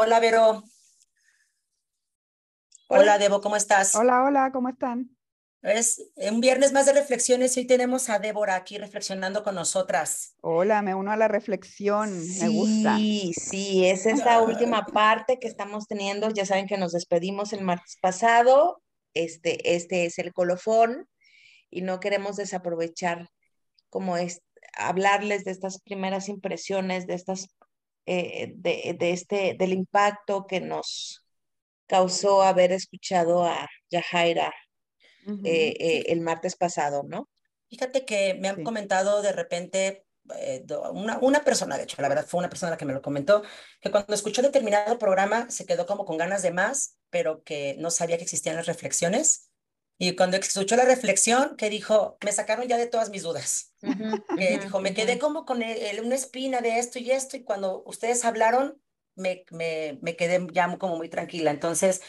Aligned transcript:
Hola, 0.00 0.20
Vero. 0.20 0.62
Hola, 2.86 3.18
Debo, 3.18 3.40
¿cómo 3.40 3.56
estás? 3.56 3.96
Hola, 3.96 4.22
hola, 4.22 4.52
¿cómo 4.52 4.68
están? 4.68 5.10
Es 5.60 6.00
un 6.14 6.40
viernes 6.40 6.72
más 6.72 6.86
de 6.86 6.92
reflexiones 6.92 7.56
y 7.56 7.60
hoy 7.60 7.66
tenemos 7.66 8.08
a 8.08 8.20
Débora 8.20 8.54
aquí 8.54 8.78
reflexionando 8.78 9.42
con 9.42 9.56
nosotras. 9.56 10.36
Hola, 10.40 10.82
me 10.82 10.94
uno 10.94 11.10
a 11.10 11.16
la 11.16 11.26
reflexión, 11.26 12.16
me 12.38 12.48
gusta. 12.48 12.96
Sí, 12.96 13.32
sí, 13.34 13.86
es 13.86 14.06
esta 14.06 14.40
última 14.40 14.86
parte 14.86 15.40
que 15.40 15.48
estamos 15.48 15.88
teniendo. 15.88 16.30
Ya 16.30 16.46
saben 16.46 16.68
que 16.68 16.78
nos 16.78 16.92
despedimos 16.92 17.52
el 17.52 17.62
martes 17.62 17.96
pasado. 18.00 18.80
Este, 19.14 19.74
este 19.74 20.06
es 20.06 20.20
el 20.20 20.32
colofón 20.32 21.08
y 21.70 21.82
no 21.82 21.98
queremos 21.98 22.36
desaprovechar 22.36 23.30
como 23.90 24.16
es 24.16 24.42
hablarles 24.74 25.44
de 25.44 25.50
estas 25.50 25.80
primeras 25.80 26.28
impresiones, 26.28 27.08
de 27.08 27.14
estas, 27.14 27.48
eh, 28.08 28.52
de, 28.56 28.96
de 28.98 29.10
este, 29.12 29.56
del 29.58 29.72
impacto 29.72 30.46
que 30.46 30.60
nos 30.60 31.24
causó 31.86 32.42
haber 32.42 32.72
escuchado 32.72 33.44
a 33.44 33.68
Yajaira 33.90 34.52
eh, 35.44 35.74
eh, 35.78 36.04
el 36.08 36.20
martes 36.22 36.56
pasado, 36.56 37.02
¿no? 37.06 37.28
Fíjate 37.68 38.04
que 38.06 38.34
me 38.40 38.48
han 38.48 38.62
comentado 38.62 39.20
de 39.20 39.32
repente, 39.32 40.06
eh, 40.36 40.64
una, 40.92 41.18
una 41.20 41.44
persona, 41.44 41.76
de 41.76 41.82
hecho, 41.84 42.00
la 42.00 42.08
verdad 42.08 42.26
fue 42.26 42.38
una 42.38 42.48
persona 42.48 42.70
la 42.70 42.76
que 42.78 42.86
me 42.86 42.94
lo 42.94 43.02
comentó, 43.02 43.42
que 43.80 43.90
cuando 43.90 44.14
escuchó 44.14 44.40
determinado 44.40 44.98
programa 44.98 45.50
se 45.50 45.66
quedó 45.66 45.84
como 45.84 46.06
con 46.06 46.16
ganas 46.16 46.42
de 46.42 46.50
más, 46.50 46.96
pero 47.10 47.42
que 47.42 47.76
no 47.78 47.90
sabía 47.90 48.16
que 48.16 48.24
existían 48.24 48.56
las 48.56 48.66
reflexiones. 48.66 49.50
Y 49.98 50.14
cuando 50.14 50.36
escuchó 50.36 50.76
la 50.76 50.84
reflexión, 50.84 51.56
que 51.56 51.70
dijo, 51.70 52.18
me 52.24 52.30
sacaron 52.30 52.68
ya 52.68 52.76
de 52.76 52.86
todas 52.86 53.10
mis 53.10 53.24
dudas. 53.24 53.74
que 54.36 54.58
dijo, 54.58 54.80
me 54.80 54.94
quedé 54.94 55.18
como 55.18 55.44
con 55.44 55.58
una 55.58 56.14
espina 56.14 56.60
de 56.60 56.78
esto 56.78 57.00
y 57.00 57.10
esto, 57.10 57.36
y 57.36 57.42
cuando 57.42 57.82
ustedes 57.84 58.24
hablaron, 58.24 58.80
me, 59.16 59.44
me, 59.50 59.98
me 60.00 60.14
quedé 60.14 60.46
ya 60.52 60.78
como 60.78 60.96
muy 60.96 61.08
tranquila. 61.08 61.50
Entonces, 61.50 62.00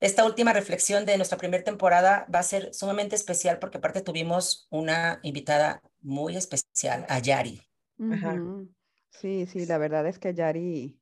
esta 0.00 0.24
última 0.24 0.52
reflexión 0.52 1.04
de 1.04 1.16
nuestra 1.16 1.38
primera 1.38 1.62
temporada 1.62 2.26
va 2.34 2.40
a 2.40 2.42
ser 2.42 2.72
sumamente 2.74 3.14
especial 3.14 3.58
porque 3.58 3.78
aparte 3.78 4.00
tuvimos 4.00 4.66
una 4.70 5.20
invitada 5.22 5.82
muy 6.00 6.36
especial, 6.36 7.06
a 7.08 7.18
Yari. 7.18 7.62
Sí, 9.10 9.46
sí, 9.46 9.66
la 9.66 9.78
verdad 9.78 10.06
es 10.06 10.18
que 10.18 10.34
Yari 10.34 10.98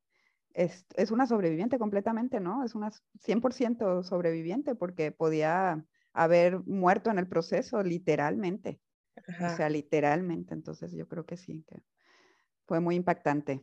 es, 0.55 0.85
es, 0.97 1.11
una 1.11 1.27
sobreviviente 1.27 1.79
completamente, 1.79 2.41
¿no? 2.41 2.65
Es 2.65 2.75
una 2.75 2.91
100% 3.25 4.03
sobreviviente 4.03 4.75
porque 4.75 5.11
podía 5.11 5.85
haber 6.13 6.61
muerto 6.61 7.11
en 7.11 7.19
el 7.19 7.29
proceso, 7.29 7.83
literalmente. 7.83 8.81
O 9.17 9.57
sea, 9.57 9.69
literalmente. 9.69 10.55
Entonces 10.55 10.93
yo 10.93 11.07
creo 11.07 11.25
que 11.25 11.37
sí, 11.37 11.65
que 11.69 11.83
fue 12.67 12.81
muy 12.81 12.97
impactante. 12.97 13.63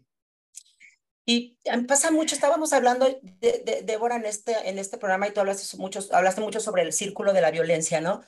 Y 1.26 1.60
pasa 1.88 2.10
mucho, 2.10 2.34
estábamos 2.34 2.74
hablando, 2.74 3.06
de, 3.22 3.84
Débora, 3.86 4.16
en 4.16 4.26
este, 4.26 4.56
en 4.68 4.80
este 4.80 4.98
programa 4.98 5.28
y 5.28 5.32
tú 5.32 5.42
hablaste 5.42 5.78
mucho, 5.78 6.00
hablaste 6.12 6.42
mucho 6.42 6.60
sobre 6.60 6.82
el 6.82 6.92
círculo 6.92 7.34
de 7.34 7.42
la 7.42 7.52
violencia, 7.52 8.02
¿no? 8.02 8.22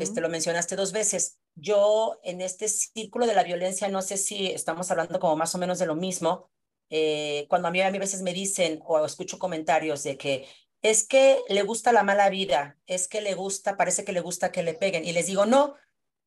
este, 0.00 0.20
lo 0.20 0.28
mencionaste 0.28 0.76
dos 0.76 0.92
veces. 0.92 1.40
Yo 1.54 2.20
en 2.22 2.40
este 2.40 2.68
círculo 2.68 3.26
de 3.26 3.34
la 3.34 3.42
violencia, 3.42 3.88
no 3.88 4.00
sé 4.00 4.16
si 4.16 4.46
estamos 4.46 4.90
hablando 4.90 5.18
como 5.18 5.36
más 5.36 5.54
o 5.54 5.58
menos 5.58 5.78
de 5.78 5.86
lo 5.86 5.96
mismo. 5.96 6.48
Eh, 6.88 7.46
cuando 7.48 7.68
a 7.68 7.70
mí 7.72 7.80
a 7.82 7.90
mí 7.90 7.96
a 7.96 8.00
veces 8.00 8.22
me 8.22 8.32
dicen 8.32 8.80
o 8.84 9.04
escucho 9.04 9.38
comentarios 9.40 10.04
de 10.04 10.16
que 10.16 10.46
es 10.90 11.06
que 11.06 11.42
le 11.48 11.62
gusta 11.62 11.90
la 11.92 12.04
mala 12.04 12.30
vida, 12.30 12.78
es 12.86 13.08
que 13.08 13.20
le 13.20 13.34
gusta, 13.34 13.76
parece 13.76 14.04
que 14.04 14.12
le 14.12 14.20
gusta 14.20 14.52
que 14.52 14.62
le 14.62 14.72
peguen. 14.72 15.04
Y 15.04 15.12
les 15.12 15.26
digo, 15.26 15.44
no, 15.44 15.74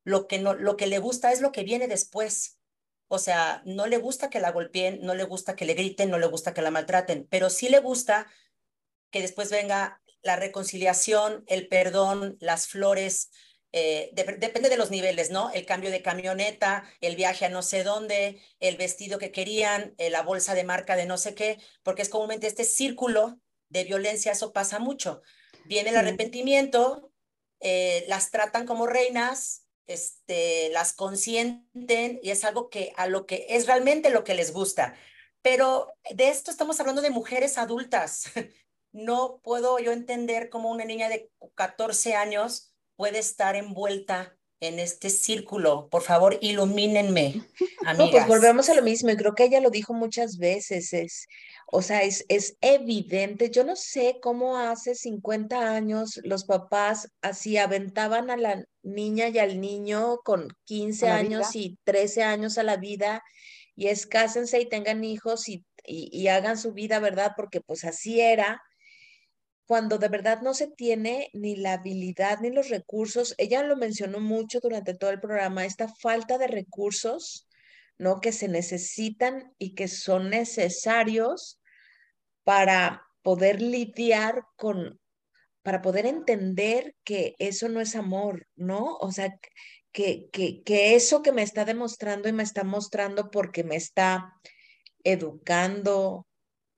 lo 0.04 0.28
que, 0.28 0.38
no, 0.40 0.54
lo 0.54 0.76
que 0.76 0.88
le 0.88 1.00
gusta 1.00 1.32
es 1.32 1.40
lo 1.40 1.54
que 1.54 1.64
viene 1.64 1.88
después. 1.88 2.60
O 3.08 3.20
sea, 3.20 3.62
no 3.66 3.88
le 3.88 3.98
gusta 3.98 4.30
que 4.30 4.42
la 4.42 4.52
golpeen, 4.52 5.00
no 5.02 5.16
le 5.16 5.24
gusta 5.24 5.56
que 5.56 5.64
le 5.64 5.76
griten, 5.76 6.10
no 6.10 6.20
le 6.20 6.28
gusta 6.28 6.54
que 6.54 6.62
la 6.62 6.72
maltraten, 6.72 7.26
pero 7.30 7.50
sí 7.50 7.70
le 7.70 7.80
gusta 7.80 8.28
que 9.12 9.22
después 9.22 9.50
venga 9.50 10.02
la 10.22 10.36
reconciliación, 10.36 11.46
el 11.48 11.70
perdón, 11.70 12.38
las 12.42 12.68
flores, 12.68 13.32
eh, 13.72 14.12
depende 14.14 14.68
de 14.68 14.78
los 14.78 14.92
niveles, 14.92 15.32
¿no? 15.32 15.52
El 15.52 15.66
cambio 15.66 15.90
de 15.90 16.02
camioneta, 16.02 16.84
el 17.00 17.16
viaje 17.16 17.46
a 17.46 17.50
no 17.50 17.62
sé 17.62 17.84
dónde, 17.84 18.42
el 18.60 18.76
vestido 18.76 19.20
que 19.20 19.32
querían, 19.32 19.96
eh, 19.98 20.10
la 20.10 20.22
bolsa 20.22 20.54
de 20.54 20.66
marca 20.66 20.98
de 20.98 21.06
no 21.06 21.18
sé 21.18 21.34
qué, 21.34 21.60
porque 21.82 22.02
es 22.02 22.10
comúnmente 22.10 22.48
este 22.48 22.66
círculo 22.66 23.40
de 23.70 23.84
violencia, 23.84 24.32
eso 24.32 24.54
pasa 24.54 24.80
mucho. 24.80 25.22
Viene 25.66 25.90
el 25.90 25.98
arrepentimiento, 25.98 27.12
eh, 27.60 28.06
las 28.08 28.32
tratan 28.32 28.66
como 28.66 28.88
reinas, 28.88 29.66
este, 29.88 30.70
las 30.70 30.94
consienten 30.94 32.20
y 32.22 32.30
es 32.30 32.44
algo 32.44 32.70
que 32.70 32.94
a 32.96 33.08
lo 33.08 33.26
que 33.26 33.48
es 33.50 33.68
realmente 33.68 34.10
lo 34.10 34.24
que 34.24 34.36
les 34.36 34.52
gusta. 34.52 34.96
Pero 35.42 35.92
de 36.12 36.30
esto 36.30 36.52
estamos 36.52 36.80
hablando 36.80 37.02
de 37.02 37.10
mujeres 37.10 37.58
adultas. 37.58 38.26
No 38.92 39.40
puedo 39.44 39.78
yo 39.78 39.92
entender 39.92 40.50
cómo 40.50 40.72
una 40.72 40.84
niña 40.84 41.10
de 41.10 41.32
14 41.54 42.16
años 42.16 42.74
puede 42.96 43.20
estar 43.20 43.56
envuelta 43.56 44.39
en 44.62 44.80
este 44.80 45.10
círculo. 45.10 45.88
Por 45.90 46.02
favor, 46.02 46.38
ilumínenme, 46.42 47.44
amigas. 47.86 47.98
No, 47.98 48.12
pues 48.12 48.28
volvemos 48.28 48.70
a 48.70 48.74
lo 48.74 48.82
mismo 48.82 49.10
y 49.10 49.18
creo 49.18 49.36
que 49.36 49.46
ella 49.46 49.62
lo 49.62 49.70
dijo 49.70 49.94
muchas 49.94 50.38
veces. 50.38 50.94
Es, 50.94 51.28
o 51.68 51.82
sea, 51.82 52.04
es, 52.04 52.26
es 52.28 52.58
evidente. 52.62 53.50
Yo 53.50 53.64
no 53.64 53.76
sé 53.76 54.20
cómo 54.22 54.58
hace 54.58 54.96
50 54.96 55.74
años 55.74 56.20
los 56.24 56.46
papás 56.46 57.10
así 57.22 57.58
aventaban 57.58 58.30
a 58.30 58.38
la 58.38 58.64
niña 58.84 59.30
y 59.30 59.40
al 59.40 59.62
niño 59.62 60.20
con 60.24 60.50
15 60.66 61.08
años 61.08 61.56
y 61.56 61.78
13 61.84 62.24
años 62.24 62.58
a 62.58 62.64
la 62.64 62.78
vida 62.78 63.22
y 63.76 63.88
es 63.88 64.06
cásense 64.06 64.60
y 64.60 64.68
tengan 64.68 65.06
hijos 65.06 65.48
y, 65.48 65.66
y, 65.86 66.28
hagan 66.28 66.58
su 66.58 66.74
vida, 66.74 67.00
¿verdad? 67.00 67.32
Porque 67.38 67.62
pues 67.62 67.86
así 67.86 68.20
era. 68.20 68.62
Cuando 69.70 70.00
de 70.00 70.08
verdad 70.08 70.42
no 70.42 70.56
se 70.56 70.66
tiene 70.66 71.30
ni 71.32 71.56
la 71.56 71.74
habilidad 71.74 72.40
ni 72.40 72.50
los 72.50 72.70
recursos, 72.70 73.36
ella 73.38 73.62
lo 73.62 73.78
mencionó 73.78 74.20
mucho 74.20 74.60
durante 74.60 74.96
todo 74.96 75.12
el 75.12 75.20
programa, 75.20 75.64
esta 75.64 75.88
falta 75.88 76.40
de 76.40 76.48
recursos, 76.48 77.48
¿no? 78.00 78.20
Que 78.20 78.32
se 78.32 78.48
necesitan 78.48 79.54
y 79.60 79.76
que 79.76 79.88
son 79.88 80.32
necesarios 80.32 81.62
para 82.44 83.04
poder 83.22 83.62
lidiar 83.62 84.42
con, 84.56 85.00
para 85.62 85.84
poder 85.84 86.08
entender 86.08 86.96
que 87.04 87.36
eso 87.38 87.70
no 87.70 87.80
es 87.80 87.96
amor, 87.96 88.48
¿no? 88.56 88.98
O 89.02 89.12
sea, 89.12 89.38
que, 89.92 90.30
que, 90.32 90.64
que 90.64 90.96
eso 90.96 91.22
que 91.22 91.32
me 91.32 91.44
está 91.44 91.64
demostrando 91.64 92.28
y 92.28 92.34
me 92.34 92.42
está 92.42 92.64
mostrando 92.64 93.30
porque 93.30 93.64
me 93.64 93.76
está 93.76 94.34
educando, 95.04 96.26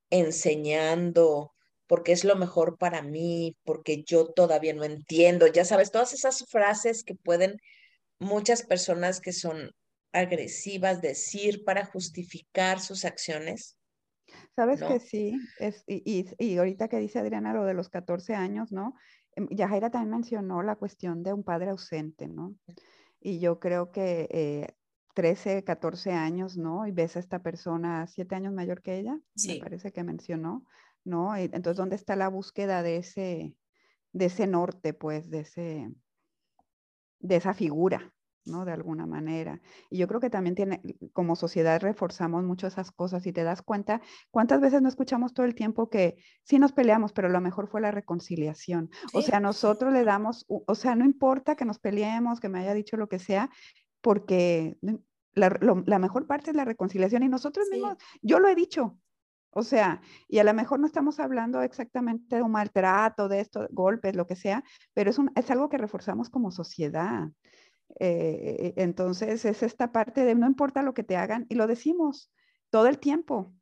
enseñando, 0.10 1.51
porque 1.92 2.14
es 2.14 2.24
lo 2.24 2.38
mejor 2.38 2.78
para 2.78 3.02
mí, 3.02 3.58
porque 3.66 4.02
yo 4.06 4.28
todavía 4.28 4.74
no 4.74 4.86
entiendo, 4.86 5.46
ya 5.48 5.66
sabes, 5.66 5.92
todas 5.92 6.14
esas 6.14 6.46
frases 6.48 7.04
que 7.04 7.16
pueden 7.16 7.58
muchas 8.18 8.64
personas 8.64 9.20
que 9.20 9.34
son 9.34 9.72
agresivas 10.14 11.02
decir 11.02 11.66
para 11.66 11.84
justificar 11.84 12.80
sus 12.80 13.04
acciones, 13.04 13.78
Sabes 14.56 14.82
que 14.82 15.02
sí, 15.02 15.38
es, 15.60 15.84
y, 15.86 16.26
y, 16.38 16.58
ahorita 16.58 16.88
que 16.88 16.98
dice 16.98 17.20
Adriana 17.20 17.54
lo 17.54 17.66
de 17.66 17.74
los 17.74 17.90
14 17.90 18.36
años, 18.36 18.72
¿no? 18.72 18.96
Em, 19.36 19.50
Yajaira 19.50 19.90
también 19.90 20.12
mencionó 20.12 20.64
la 20.64 20.78
cuestión 20.78 21.24
de 21.24 21.34
un 21.34 21.44
padre 21.44 21.72
ausente, 21.72 22.30
¿no? 22.30 22.56
Y 23.20 23.40
yo 23.40 23.60
creo 23.60 23.92
que 23.92 24.74
13, 25.14 25.66
14 25.66 26.14
años, 26.14 26.56
¿no? 26.56 26.88
Y 26.88 26.92
ves 26.92 27.18
a 27.18 27.20
esta 27.20 27.44
persona 27.44 28.08
siete 28.08 28.36
años 28.36 28.54
mayor 28.54 28.82
que 28.82 28.98
ella, 28.98 29.20
me 29.46 29.58
parece 29.58 29.92
que 29.92 30.06
mencionó, 30.06 30.66
¿no? 31.04 31.36
entonces, 31.36 31.78
¿dónde 31.78 31.96
está 31.96 32.16
la 32.16 32.28
búsqueda 32.28 32.84
de 32.84 32.98
ese, 32.98 33.56
de 34.14 34.26
ese 34.26 34.48
norte, 34.48 34.94
pues, 34.94 35.30
de, 35.30 35.40
ese, 35.42 35.92
de 37.20 37.36
esa 37.36 37.54
figura, 37.54 38.14
¿no? 38.46 38.66
De 38.66 38.72
alguna 38.72 39.06
manera. 39.06 39.62
Y 39.90 39.98
yo 39.98 40.08
creo 40.08 40.20
que 40.20 40.30
también 40.30 40.56
tiene, 40.56 40.82
como 41.14 41.36
sociedad 41.36 41.82
reforzamos 41.82 42.44
mucho 42.44 42.68
esas 42.68 42.92
cosas 42.92 43.26
y 43.26 43.34
te 43.34 43.44
das 43.44 43.62
cuenta, 43.62 44.02
¿cuántas 44.32 44.62
veces 44.62 44.82
no 44.82 44.90
escuchamos 44.90 45.34
todo 45.34 45.46
el 45.46 45.56
tiempo 45.56 45.90
que 45.90 46.18
sí 46.44 46.60
nos 46.60 46.72
peleamos, 46.72 47.14
pero 47.14 47.30
lo 47.30 47.42
mejor 47.42 47.68
fue 47.68 47.82
la 47.82 47.92
reconciliación? 47.92 48.90
O 49.14 49.22
sea, 49.22 49.40
nosotros 49.40 49.94
le 49.94 50.04
damos, 50.04 50.46
o 50.48 50.76
sea, 50.76 50.96
no 50.96 51.06
importa 51.06 51.56
que 51.56 51.66
nos 51.66 51.80
peleemos, 51.80 52.40
que 52.40 52.50
me 52.50 52.60
haya 52.60 52.74
dicho 52.74 52.98
lo 52.98 53.08
que 53.08 53.20
sea, 53.20 53.50
porque 54.02 54.78
la, 55.34 56.00
mejor 56.00 56.28
parte 56.28 56.52
es 56.52 56.56
la 56.56 56.66
reconciliación 56.66 57.24
y 57.24 57.30
nosotros 57.30 57.68
mismos, 57.72 57.98
yo 58.22 58.40
lo 58.40 58.50
he 58.50 58.56
dicho, 58.56 58.98
o 59.52 59.64
sea, 59.64 60.02
y 60.28 60.40
a 60.40 60.44
lo 60.44 60.54
mejor 60.54 60.80
no 60.80 60.88
estamos 60.88 61.20
hablando 61.20 61.62
exactamente 61.62 62.38
de 62.38 62.42
un 62.42 62.52
maltrato, 62.52 63.28
de 63.28 63.42
esto, 63.42 63.68
golpes, 63.72 64.16
lo 64.16 64.26
que 64.26 64.36
sea, 64.36 64.64
pero 64.94 65.10
es, 65.10 65.20
un, 65.20 65.32
es 65.36 65.52
algo 65.52 65.70
que 65.70 65.78
reforzamos 65.78 66.30
como 66.30 66.52
sociedad. 66.52 67.30
Eh, 68.00 68.74
entonces 68.78 69.44
es 69.44 69.64
esta 69.64 69.92
parte 69.92 70.24
de 70.24 70.36
no 70.36 70.48
importa 70.48 70.82
lo 70.82 70.94
que 70.94 71.04
te 71.04 71.18
hagan 71.18 71.46
y 71.50 71.56
lo 71.56 71.68
decimos 71.68 72.32
todo 72.70 72.88
el 72.88 73.00
tiempo. 73.00 73.54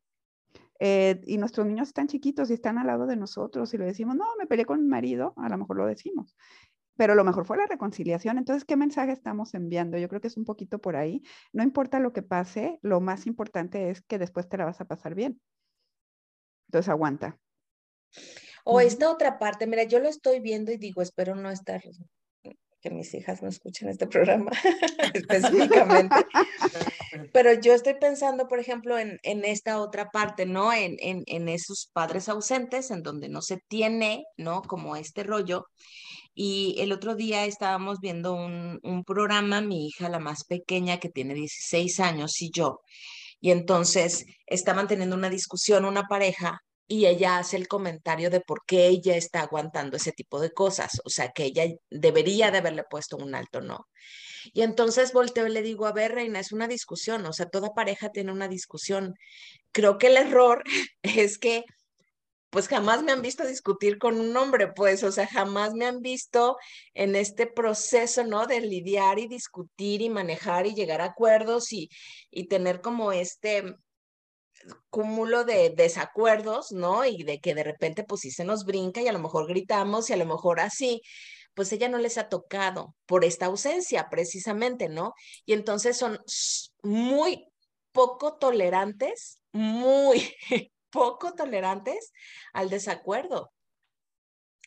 Eh, 0.82 1.20
y 1.26 1.38
nuestros 1.38 1.68
niños 1.68 1.90
están 1.90 2.08
chiquitos 2.08 2.50
y 2.50 2.54
están 2.54 2.78
al 2.78 2.88
lado 2.88 3.06
de 3.06 3.18
nosotros 3.18 3.74
y 3.74 3.78
le 3.78 3.86
decimos, 3.86 4.16
no, 4.16 4.26
me 4.38 4.46
peleé 4.48 4.66
con 4.66 4.82
mi 4.82 4.88
marido, 4.88 5.34
a 5.38 5.50
lo 5.50 5.58
mejor 5.58 5.78
lo 5.78 5.86
decimos. 5.86 6.36
Pero 6.96 7.16
lo 7.16 7.24
mejor 7.24 7.46
fue 7.46 7.58
la 7.58 7.66
reconciliación. 7.66 8.38
Entonces, 8.38 8.66
¿qué 8.66 8.76
mensaje 8.78 9.12
estamos 9.12 9.54
enviando? 9.56 9.98
Yo 9.98 10.08
creo 10.10 10.22
que 10.22 10.28
es 10.28 10.38
un 10.38 10.46
poquito 10.46 10.80
por 10.80 10.96
ahí. 10.96 11.24
No 11.54 11.64
importa 11.64 12.00
lo 12.00 12.14
que 12.14 12.22
pase, 12.22 12.80
lo 12.82 13.02
más 13.02 13.26
importante 13.26 13.90
es 13.90 14.02
que 14.02 14.20
después 14.20 14.48
te 14.50 14.58
la 14.58 14.66
vas 14.66 14.82
a 14.82 14.86
pasar 14.86 15.16
bien. 15.16 15.40
Entonces 16.70 16.90
aguanta. 16.90 17.38
O 18.64 18.80
esta 18.80 19.10
otra 19.10 19.40
parte, 19.40 19.66
mira, 19.66 19.84
yo 19.84 20.00
lo 20.00 20.08
estoy 20.08 20.40
viendo 20.40 20.72
y 20.72 20.78
digo, 20.78 21.02
espero 21.02 21.34
no 21.36 21.50
estar 21.50 21.82
que 22.82 22.90
mis 22.90 23.14
hijas 23.14 23.42
no 23.42 23.50
escuchen 23.50 23.90
este 23.90 24.08
programa 24.08 24.52
específicamente. 25.14 26.16
Pero 27.34 27.54
yo 27.60 27.74
estoy 27.74 27.96
pensando, 27.96 28.48
por 28.48 28.60
ejemplo, 28.60 28.98
en, 28.98 29.20
en 29.24 29.44
esta 29.44 29.82
otra 29.82 30.10
parte, 30.12 30.46
¿no? 30.46 30.72
En, 30.72 30.96
en, 31.00 31.24
en, 31.26 31.50
esos 31.50 31.90
padres 31.92 32.30
ausentes, 32.30 32.92
en 32.92 33.04
donde 33.04 33.28
no 33.28 33.42
se 33.42 33.58
tiene, 33.68 34.24
¿no? 34.38 34.62
Como 34.62 34.96
este 34.96 35.24
rollo. 35.24 35.66
Y 36.34 36.78
el 36.80 36.94
otro 36.94 37.16
día 37.16 37.46
estábamos 37.46 38.00
viendo 38.00 38.34
un, 38.34 38.80
un 38.84 39.04
programa, 39.04 39.60
mi 39.60 39.88
hija, 39.88 40.08
la 40.08 40.20
más 40.20 40.46
pequeña, 40.46 41.00
que 41.00 41.10
tiene 41.10 41.34
16 41.34 42.00
años, 42.00 42.42
y 42.42 42.50
yo. 42.52 42.80
Y 43.42 43.52
entonces 43.52 44.26
estaban 44.46 44.88
teniendo 44.88 45.16
una 45.16 45.30
discusión, 45.30 45.86
una 45.86 46.04
pareja, 46.08 46.62
y 46.92 47.06
ella 47.06 47.38
hace 47.38 47.56
el 47.56 47.68
comentario 47.68 48.32
de 48.32 48.42
por 48.42 48.66
qué 48.66 48.88
ella 48.88 49.16
está 49.16 49.42
aguantando 49.42 49.96
ese 49.96 50.12
tipo 50.12 50.40
de 50.42 50.52
cosas, 50.52 51.00
o 51.06 51.10
sea, 51.10 51.30
que 51.30 51.46
ella 51.46 51.66
debería 51.92 52.50
de 52.50 52.58
haberle 52.58 52.84
puesto 52.90 53.16
un 53.16 53.36
alto 53.36 53.62
no. 53.62 53.88
Y 54.54 54.62
entonces 54.64 55.14
volteo 55.14 55.46
y 55.46 55.52
le 55.52 55.62
digo, 55.62 55.86
a 55.86 55.92
ver, 55.92 56.14
reina, 56.14 56.40
es 56.40 56.52
una 56.52 56.68
discusión, 56.68 57.26
o 57.28 57.34
sea, 57.34 57.48
toda 57.48 57.76
pareja 57.76 58.10
tiene 58.10 58.32
una 58.32 58.48
discusión. 58.48 59.14
Creo 59.72 60.00
que 60.00 60.08
el 60.08 60.18
error 60.18 60.64
es 61.04 61.38
que 61.38 61.64
pues 62.50 62.68
jamás 62.68 63.04
me 63.04 63.12
han 63.12 63.22
visto 63.22 63.46
discutir 63.46 64.00
con 64.00 64.20
un 64.20 64.36
hombre, 64.36 64.72
pues, 64.74 65.04
o 65.04 65.12
sea, 65.12 65.28
jamás 65.28 65.74
me 65.74 65.86
han 65.86 66.02
visto 66.02 66.58
en 66.94 67.16
este 67.16 67.48
proceso, 67.48 68.24
¿no? 68.24 68.48
De 68.48 68.62
lidiar 68.62 69.20
y 69.20 69.28
discutir 69.28 70.02
y 70.02 70.10
manejar 70.10 70.66
y 70.68 70.74
llegar 70.74 71.02
a 71.02 71.06
acuerdos 71.06 71.72
y, 71.74 71.90
y 72.32 72.48
tener 72.48 72.82
como 72.82 73.12
este, 73.12 73.76
cúmulo 74.90 75.44
de 75.46 75.70
desacuerdos, 75.72 76.72
¿no? 76.72 77.06
Y 77.06 77.24
de 77.24 77.40
que 77.40 77.56
de 77.56 77.64
repente 77.64 78.04
pues 78.04 78.22
sí 78.22 78.32
se 78.32 78.46
nos 78.46 78.66
brinca 78.66 79.02
y 79.02 79.08
a 79.08 79.14
lo 79.14 79.20
mejor 79.20 79.48
gritamos 79.48 80.10
y 80.10 80.14
a 80.14 80.18
lo 80.18 80.26
mejor 80.26 80.60
así, 80.60 81.02
pues 81.54 81.72
ella 81.72 81.90
no 81.90 81.98
les 81.98 82.18
ha 82.18 82.30
tocado 82.30 82.96
por 83.06 83.26
esta 83.26 83.48
ausencia 83.48 84.10
precisamente, 84.10 84.90
¿no? 84.90 85.14
Y 85.46 85.54
entonces 85.54 85.98
son 85.98 86.20
muy 86.84 87.46
poco 87.92 88.38
tolerantes, 88.38 89.42
muy 89.52 90.34
poco 90.90 91.34
tolerantes 91.34 92.12
al 92.54 92.70
desacuerdo, 92.70 93.52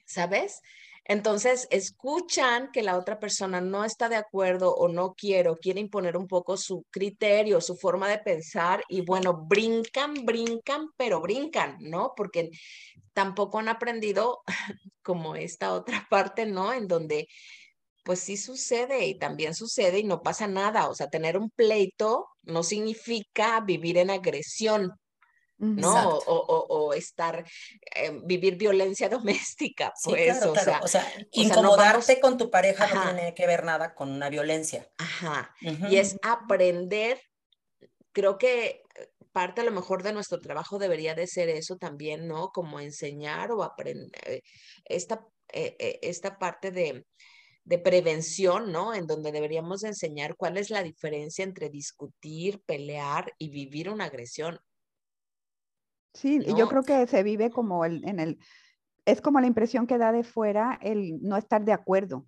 ¿sabes? 0.05 0.61
Entonces, 1.05 1.67
escuchan 1.71 2.71
que 2.73 2.83
la 2.83 2.97
otra 2.97 3.19
persona 3.19 3.61
no 3.61 3.85
está 3.85 4.09
de 4.09 4.17
acuerdo 4.17 4.73
o 4.75 4.87
no 4.87 5.15
quiere 5.15 5.49
o 5.51 5.57
quiere 5.57 5.81
imponer 5.81 6.17
un 6.17 6.29
poco 6.29 6.57
su 6.57 6.85
criterio, 6.91 7.61
su 7.61 7.77
forma 7.77 8.09
de 8.09 8.19
pensar 8.19 8.85
y 8.89 9.01
bueno, 9.01 9.35
brincan, 9.49 10.15
brincan, 10.25 10.91
pero 10.97 11.21
brincan, 11.21 11.77
¿no? 11.81 12.13
Porque 12.17 12.51
tampoco 13.13 13.59
han 13.59 13.69
aprendido 13.69 14.43
como 15.03 15.35
esta 15.35 15.73
otra 15.75 16.07
parte, 16.09 16.47
¿no? 16.47 16.73
En 16.73 16.87
donde 16.87 17.27
pues 18.05 18.21
sí 18.21 18.37
sucede 18.37 19.07
y 19.07 19.19
también 19.19 19.55
sucede 19.55 20.01
y 20.01 20.05
no 20.05 20.23
pasa 20.23 20.47
nada. 20.47 20.89
O 20.89 20.95
sea, 20.95 21.09
tener 21.11 21.37
un 21.37 21.51
pleito 21.51 22.29
no 22.43 22.63
significa 22.63 23.61
vivir 23.61 23.99
en 23.99 24.11
agresión, 24.11 24.93
¿no? 25.63 26.19
O, 26.27 26.93
estar, 26.93 27.45
eh, 27.95 28.21
vivir 28.25 28.57
violencia 28.57 29.09
doméstica, 29.09 29.93
pues, 30.05 30.43
o, 30.45 30.55
Sea, 30.57 30.81
o, 30.83 30.89
sea, 30.89 31.07
incomodarte 31.31 32.21
con 32.21 32.37
tu 32.37 32.51
pareja 32.51 32.93
no 32.93 33.03
tiene 33.15 33.35
que 33.35 33.47
ver 33.47 33.65
nada 33.65 33.95
con 33.95 34.11
una 34.11 34.29
violencia. 34.29 34.91
Ajá, 34.99 35.55
y 35.61 35.97
es 35.97 36.17
aprender, 36.23 37.21
creo 38.13 38.39
que 38.39 38.83
parte 39.31 39.63
a 39.63 39.65
lo 39.65 39.71
mejor 39.71 40.03
de 40.03 40.13
nuestro 40.13 40.41
trabajo 40.41 40.79
debería 40.79 41.15
de 41.15 41.27
ser 41.27 41.49
eso 41.49 41.77
también, 41.77 42.29
¿no? 42.29 42.51
Como 42.51 42.81
enseñar 42.81 43.53
o 43.53 43.63
aprender 43.63 44.11
eh, 44.27 44.43
esta, 44.85 45.27
eh, 45.53 46.01
esta 46.03 46.39
parte 46.39 46.71
de, 46.71 47.07
de 47.65 47.79
prevención, 47.79 48.73
¿no? 48.73 48.95
En 48.95 49.07
donde 49.07 49.33
deberíamos 49.33 49.85
enseñar 49.85 50.37
cuál 50.37 50.59
es 50.59 50.71
la 50.71 50.83
diferencia 50.83 51.45
entre 51.45 51.71
discutir, 51.71 52.61
pelear 52.67 53.33
y 53.39 53.51
vivir 53.51 53.89
una 53.89 54.07
agresión. 54.07 54.59
Sí, 56.15 56.41
yo 56.57 56.69
creo 56.69 56.83
que 56.83 57.07
se 57.07 57.23
vive 57.23 57.51
como 57.51 57.85
el, 57.85 58.07
en 58.07 58.21
el, 58.21 58.39
es 59.07 59.21
como 59.21 59.41
la 59.41 59.47
impresión 59.47 59.87
que 59.87 59.99
da 59.99 60.13
de 60.13 60.25
fuera 60.25 60.79
el 60.83 61.21
no 61.23 61.37
estar 61.37 61.65
de 61.65 61.73
acuerdo. 61.73 62.27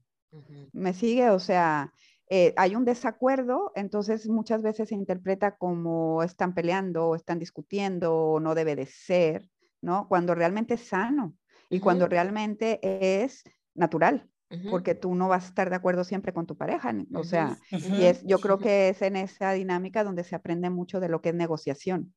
¿Me 0.72 0.92
sigue? 0.92 1.30
O 1.30 1.38
sea, 1.38 1.92
eh, 2.28 2.54
hay 2.56 2.74
un 2.74 2.84
desacuerdo, 2.84 3.70
entonces 3.74 4.28
muchas 4.28 4.62
veces 4.62 4.88
se 4.88 4.94
interpreta 4.94 5.56
como 5.56 6.22
están 6.22 6.54
peleando 6.54 7.08
o 7.08 7.14
están 7.14 7.38
discutiendo 7.38 8.14
o 8.14 8.40
no 8.40 8.54
debe 8.54 8.74
de 8.74 8.86
ser, 8.86 9.48
¿no? 9.82 10.08
Cuando 10.08 10.34
realmente 10.34 10.74
es 10.74 10.88
sano 10.88 11.34
y 11.68 11.80
cuando 11.80 12.06
realmente 12.06 12.80
es 12.82 13.44
natural, 13.74 14.28
porque 14.70 14.94
tú 14.94 15.14
no 15.14 15.28
vas 15.28 15.44
a 15.44 15.48
estar 15.48 15.68
de 15.68 15.76
acuerdo 15.76 16.04
siempre 16.04 16.32
con 16.32 16.46
tu 16.46 16.56
pareja, 16.56 16.94
o 17.14 17.24
sea, 17.24 17.58
y 17.70 18.04
es, 18.04 18.24
yo 18.24 18.38
creo 18.38 18.58
que 18.68 18.88
es 18.88 19.02
en 19.02 19.16
esa 19.16 19.52
dinámica 19.52 20.02
donde 20.02 20.24
se 20.24 20.34
aprende 20.34 20.70
mucho 20.70 21.00
de 21.00 21.08
lo 21.08 21.20
que 21.20 21.28
es 21.28 21.34
negociación. 21.34 22.14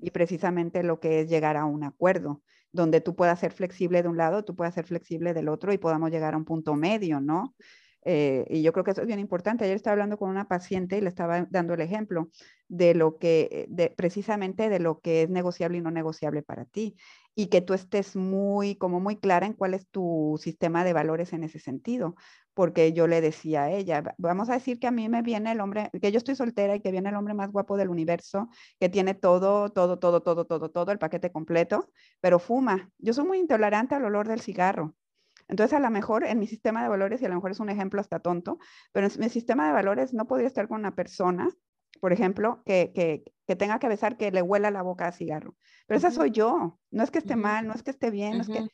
Y 0.00 0.10
precisamente 0.10 0.82
lo 0.82 1.00
que 1.00 1.20
es 1.20 1.28
llegar 1.28 1.56
a 1.56 1.64
un 1.64 1.84
acuerdo, 1.84 2.42
donde 2.72 3.00
tú 3.00 3.16
puedas 3.16 3.40
ser 3.40 3.52
flexible 3.52 4.02
de 4.02 4.08
un 4.08 4.16
lado, 4.16 4.44
tú 4.44 4.54
puedas 4.56 4.74
ser 4.74 4.86
flexible 4.86 5.34
del 5.34 5.48
otro 5.48 5.72
y 5.72 5.78
podamos 5.78 6.10
llegar 6.10 6.34
a 6.34 6.36
un 6.36 6.44
punto 6.44 6.74
medio, 6.74 7.20
¿no? 7.20 7.54
Eh, 8.04 8.46
y 8.48 8.62
yo 8.62 8.72
creo 8.72 8.84
que 8.84 8.92
eso 8.92 9.02
es 9.02 9.06
bien 9.06 9.18
importante. 9.18 9.64
Ayer 9.64 9.76
estaba 9.76 9.92
hablando 9.92 10.18
con 10.18 10.30
una 10.30 10.48
paciente 10.48 10.96
y 10.98 11.00
le 11.00 11.08
estaba 11.08 11.46
dando 11.50 11.74
el 11.74 11.80
ejemplo 11.80 12.30
de 12.68 12.94
lo 12.94 13.18
que, 13.18 13.66
de, 13.68 13.90
precisamente 13.90 14.68
de 14.68 14.78
lo 14.78 15.00
que 15.00 15.22
es 15.22 15.30
negociable 15.30 15.78
y 15.78 15.80
no 15.80 15.90
negociable 15.90 16.42
para 16.42 16.64
ti. 16.64 16.96
Y 17.34 17.46
que 17.46 17.60
tú 17.60 17.74
estés 17.74 18.16
muy, 18.16 18.76
como 18.76 19.00
muy 19.00 19.16
clara 19.16 19.46
en 19.46 19.54
cuál 19.54 19.74
es 19.74 19.88
tu 19.88 20.38
sistema 20.40 20.84
de 20.84 20.92
valores 20.92 21.32
en 21.32 21.44
ese 21.44 21.58
sentido. 21.58 22.14
Porque 22.54 22.92
yo 22.92 23.06
le 23.06 23.20
decía 23.20 23.64
a 23.64 23.70
ella, 23.70 24.02
vamos 24.18 24.50
a 24.50 24.54
decir 24.54 24.78
que 24.78 24.86
a 24.86 24.90
mí 24.90 25.08
me 25.08 25.22
viene 25.22 25.52
el 25.52 25.60
hombre, 25.60 25.90
que 26.00 26.12
yo 26.12 26.18
estoy 26.18 26.34
soltera 26.34 26.74
y 26.74 26.80
que 26.80 26.90
viene 26.90 27.08
el 27.08 27.14
hombre 27.16 27.34
más 27.34 27.50
guapo 27.52 27.76
del 27.76 27.88
universo, 27.88 28.48
que 28.78 28.88
tiene 28.88 29.14
todo, 29.14 29.70
todo, 29.70 29.98
todo, 29.98 30.20
todo, 30.22 30.44
todo, 30.44 30.70
todo, 30.70 30.92
el 30.92 30.98
paquete 30.98 31.30
completo, 31.32 31.90
pero 32.20 32.38
fuma. 32.38 32.90
Yo 32.98 33.14
soy 33.14 33.24
muy 33.24 33.38
intolerante 33.38 33.94
al 33.94 34.04
olor 34.04 34.28
del 34.28 34.40
cigarro. 34.40 34.94
Entonces, 35.50 35.76
a 35.76 35.80
lo 35.80 35.90
mejor 35.90 36.24
en 36.24 36.38
mi 36.38 36.46
sistema 36.46 36.82
de 36.82 36.88
valores, 36.88 37.20
y 37.20 37.26
a 37.26 37.28
lo 37.28 37.34
mejor 37.34 37.50
es 37.50 37.58
un 37.58 37.70
ejemplo 37.70 38.00
hasta 38.00 38.20
tonto, 38.20 38.58
pero 38.92 39.08
en 39.08 39.12
mi 39.18 39.28
sistema 39.28 39.66
de 39.66 39.72
valores 39.72 40.14
no 40.14 40.26
podría 40.26 40.46
estar 40.46 40.68
con 40.68 40.78
una 40.78 40.94
persona, 40.94 41.50
por 42.00 42.12
ejemplo, 42.12 42.62
que, 42.64 42.92
que, 42.94 43.24
que 43.48 43.56
tenga 43.56 43.80
que 43.80 43.88
besar 43.88 44.16
que 44.16 44.30
le 44.30 44.42
huela 44.42 44.70
la 44.70 44.82
boca 44.82 45.08
a 45.08 45.12
cigarro. 45.12 45.56
Pero 45.88 45.98
esa 45.98 46.12
soy 46.12 46.30
yo. 46.30 46.78
No 46.92 47.02
es 47.02 47.10
que 47.10 47.18
esté 47.18 47.34
mal, 47.34 47.66
no 47.66 47.74
es 47.74 47.82
que 47.82 47.90
esté 47.90 48.10
bien, 48.10 48.38
no 48.38 48.42
es 48.42 48.48
que... 48.48 48.68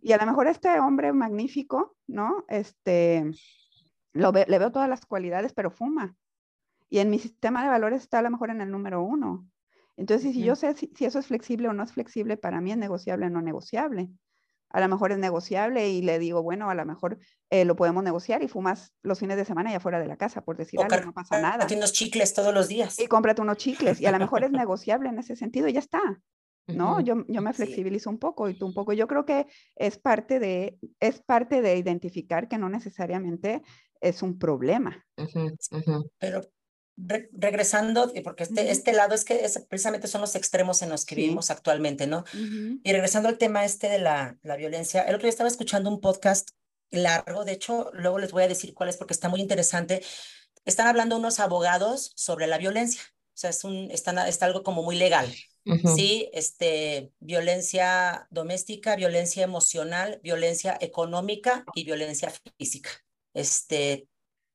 Y 0.00 0.12
a 0.12 0.16
lo 0.16 0.26
mejor 0.26 0.46
este 0.46 0.78
hombre 0.78 1.12
magnífico, 1.12 1.96
¿no? 2.06 2.44
Este, 2.46 3.28
lo 4.12 4.30
le 4.30 4.58
veo 4.58 4.70
todas 4.70 4.88
las 4.88 5.04
cualidades, 5.04 5.52
pero 5.52 5.72
fuma. 5.72 6.16
Y 6.88 7.00
en 7.00 7.10
mi 7.10 7.18
sistema 7.18 7.64
de 7.64 7.68
valores 7.68 8.02
está 8.02 8.20
a 8.20 8.22
lo 8.22 8.30
mejor 8.30 8.50
en 8.50 8.60
el 8.60 8.70
número 8.70 9.02
uno. 9.02 9.44
Entonces, 9.96 10.32
si 10.32 10.44
yo 10.44 10.54
sé 10.54 10.72
si, 10.74 10.92
si, 10.94 11.04
eso 11.04 11.18
es 11.18 11.26
flexible 11.26 11.68
o 11.68 11.72
no 11.72 11.82
es 11.82 11.92
flexible, 11.92 12.36
para 12.36 12.60
mí 12.60 12.70
es 12.70 12.78
negociable 12.78 13.26
o 13.26 13.30
no 13.30 13.42
negociable 13.42 14.10
a 14.72 14.80
lo 14.80 14.88
mejor 14.88 15.12
es 15.12 15.18
negociable 15.18 15.88
y 15.88 16.02
le 16.02 16.18
digo, 16.18 16.42
bueno, 16.42 16.70
a 16.70 16.74
lo 16.74 16.84
mejor 16.84 17.18
eh, 17.50 17.64
lo 17.64 17.76
podemos 17.76 18.02
negociar 18.02 18.42
y 18.42 18.48
fumas 18.48 18.92
los 19.02 19.18
fines 19.18 19.36
de 19.36 19.44
semana 19.44 19.70
y 19.70 19.74
afuera 19.74 20.00
de 20.00 20.06
la 20.06 20.16
casa, 20.16 20.42
por 20.42 20.56
decir 20.56 20.80
algo, 20.80 21.06
no 21.06 21.12
pasa 21.12 21.40
nada. 21.40 21.66
unos 21.74 21.92
chicles 21.92 22.34
todos 22.34 22.54
los 22.54 22.68
días. 22.68 22.98
Y 22.98 23.06
cómprate 23.06 23.42
unos 23.42 23.58
chicles 23.58 24.00
y 24.00 24.06
a 24.06 24.12
lo 24.12 24.18
mejor 24.18 24.44
es 24.44 24.50
negociable 24.52 25.08
en 25.08 25.18
ese 25.18 25.36
sentido 25.36 25.68
y 25.68 25.74
ya 25.74 25.80
está. 25.80 26.00
¿no? 26.68 27.00
Yo, 27.00 27.24
yo 27.28 27.42
me 27.42 27.52
flexibilizo 27.52 28.08
un 28.08 28.18
poco 28.18 28.48
y 28.48 28.54
tú 28.54 28.66
un 28.66 28.74
poco. 28.74 28.92
Yo 28.92 29.06
creo 29.06 29.24
que 29.24 29.46
es 29.76 29.98
parte 29.98 30.38
de, 30.38 30.78
es 31.00 31.20
parte 31.20 31.60
de 31.60 31.76
identificar 31.76 32.48
que 32.48 32.56
no 32.56 32.68
necesariamente 32.68 33.62
es 34.00 34.22
un 34.22 34.38
problema. 34.38 35.04
Pero 36.18 36.42
regresando, 37.32 38.12
porque 38.24 38.44
este, 38.44 38.70
este 38.70 38.92
lado 38.92 39.14
es 39.14 39.24
que 39.24 39.44
es, 39.44 39.58
precisamente 39.68 40.08
son 40.08 40.20
los 40.20 40.34
extremos 40.36 40.82
en 40.82 40.90
los 40.90 41.04
que 41.04 41.14
vivimos 41.14 41.50
actualmente, 41.50 42.06
¿no? 42.06 42.24
Y 42.32 42.92
regresando 42.92 43.28
al 43.28 43.38
tema 43.38 43.64
este 43.64 43.88
de 43.88 43.98
la, 43.98 44.36
la 44.42 44.56
violencia, 44.56 45.02
el 45.02 45.14
otro 45.14 45.22
día 45.22 45.30
estaba 45.30 45.48
escuchando 45.48 45.90
un 45.90 46.00
podcast 46.00 46.50
largo, 46.90 47.44
de 47.44 47.52
hecho, 47.52 47.90
luego 47.94 48.18
les 48.18 48.32
voy 48.32 48.44
a 48.44 48.48
decir 48.48 48.74
cuál 48.74 48.88
es 48.88 48.96
porque 48.96 49.14
está 49.14 49.28
muy 49.28 49.40
interesante. 49.40 50.02
Están 50.64 50.86
hablando 50.86 51.16
unos 51.16 51.40
abogados 51.40 52.12
sobre 52.14 52.46
la 52.46 52.58
violencia, 52.58 53.02
o 53.34 53.36
sea, 53.36 53.50
es, 53.50 53.64
un, 53.64 53.90
están, 53.90 54.18
está 54.18 54.46
algo 54.46 54.62
como 54.62 54.82
muy 54.82 54.96
legal, 54.96 55.34
¿sí? 55.96 56.28
Este, 56.32 57.12
violencia 57.18 58.28
doméstica, 58.30 58.94
violencia 58.94 59.42
emocional, 59.42 60.20
violencia 60.22 60.76
económica 60.80 61.64
y 61.74 61.84
violencia 61.84 62.32
física. 62.58 62.90
Este, 63.34 64.06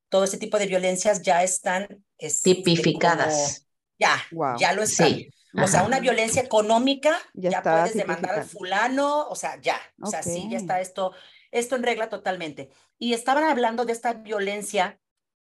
todo 0.10 0.24
ese 0.24 0.38
tipo 0.38 0.60
de 0.60 0.68
violencias 0.68 1.22
ya 1.22 1.44
están 1.44 2.06
este, 2.18 2.56
tipificadas. 2.56 3.68
ya, 3.98 4.22
ya 4.60 4.74
lo 4.74 4.84
están. 4.84 5.18
O 5.64 5.68
sea, 5.68 5.84
una 5.84 6.00
violencia 6.00 6.42
económica, 6.42 7.18
ya, 7.34 7.64
puedes 7.64 7.96
demandar 7.96 8.40
al 8.40 8.46
fulano, 8.46 9.28
o 9.28 9.36
sea, 9.36 9.60
ya, 9.60 9.80
o 10.02 10.08
sea, 10.08 10.22
sí, 10.22 10.48
ya 10.52 10.58
está 10.58 10.82
esto, 10.82 11.14
esto 11.52 11.76
en 11.76 11.84
regla 11.84 12.10
totalmente. 12.10 12.70
Y 13.00 13.14
estaban 13.14 13.44
hablando 13.44 13.86
de 13.86 13.94
esta 13.94 14.14
violencia 14.14 15.00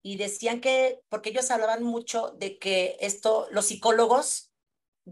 y 0.02 0.18
decían 0.18 0.62
que, 0.62 1.02
porque 1.10 1.30
ellos 1.30 1.52
hablaban 1.52 1.84
mucho 1.84 2.36
de 2.40 2.58
que 2.58 2.98
esto, 3.02 3.48
los 3.52 3.68
psicólogos 3.68 4.52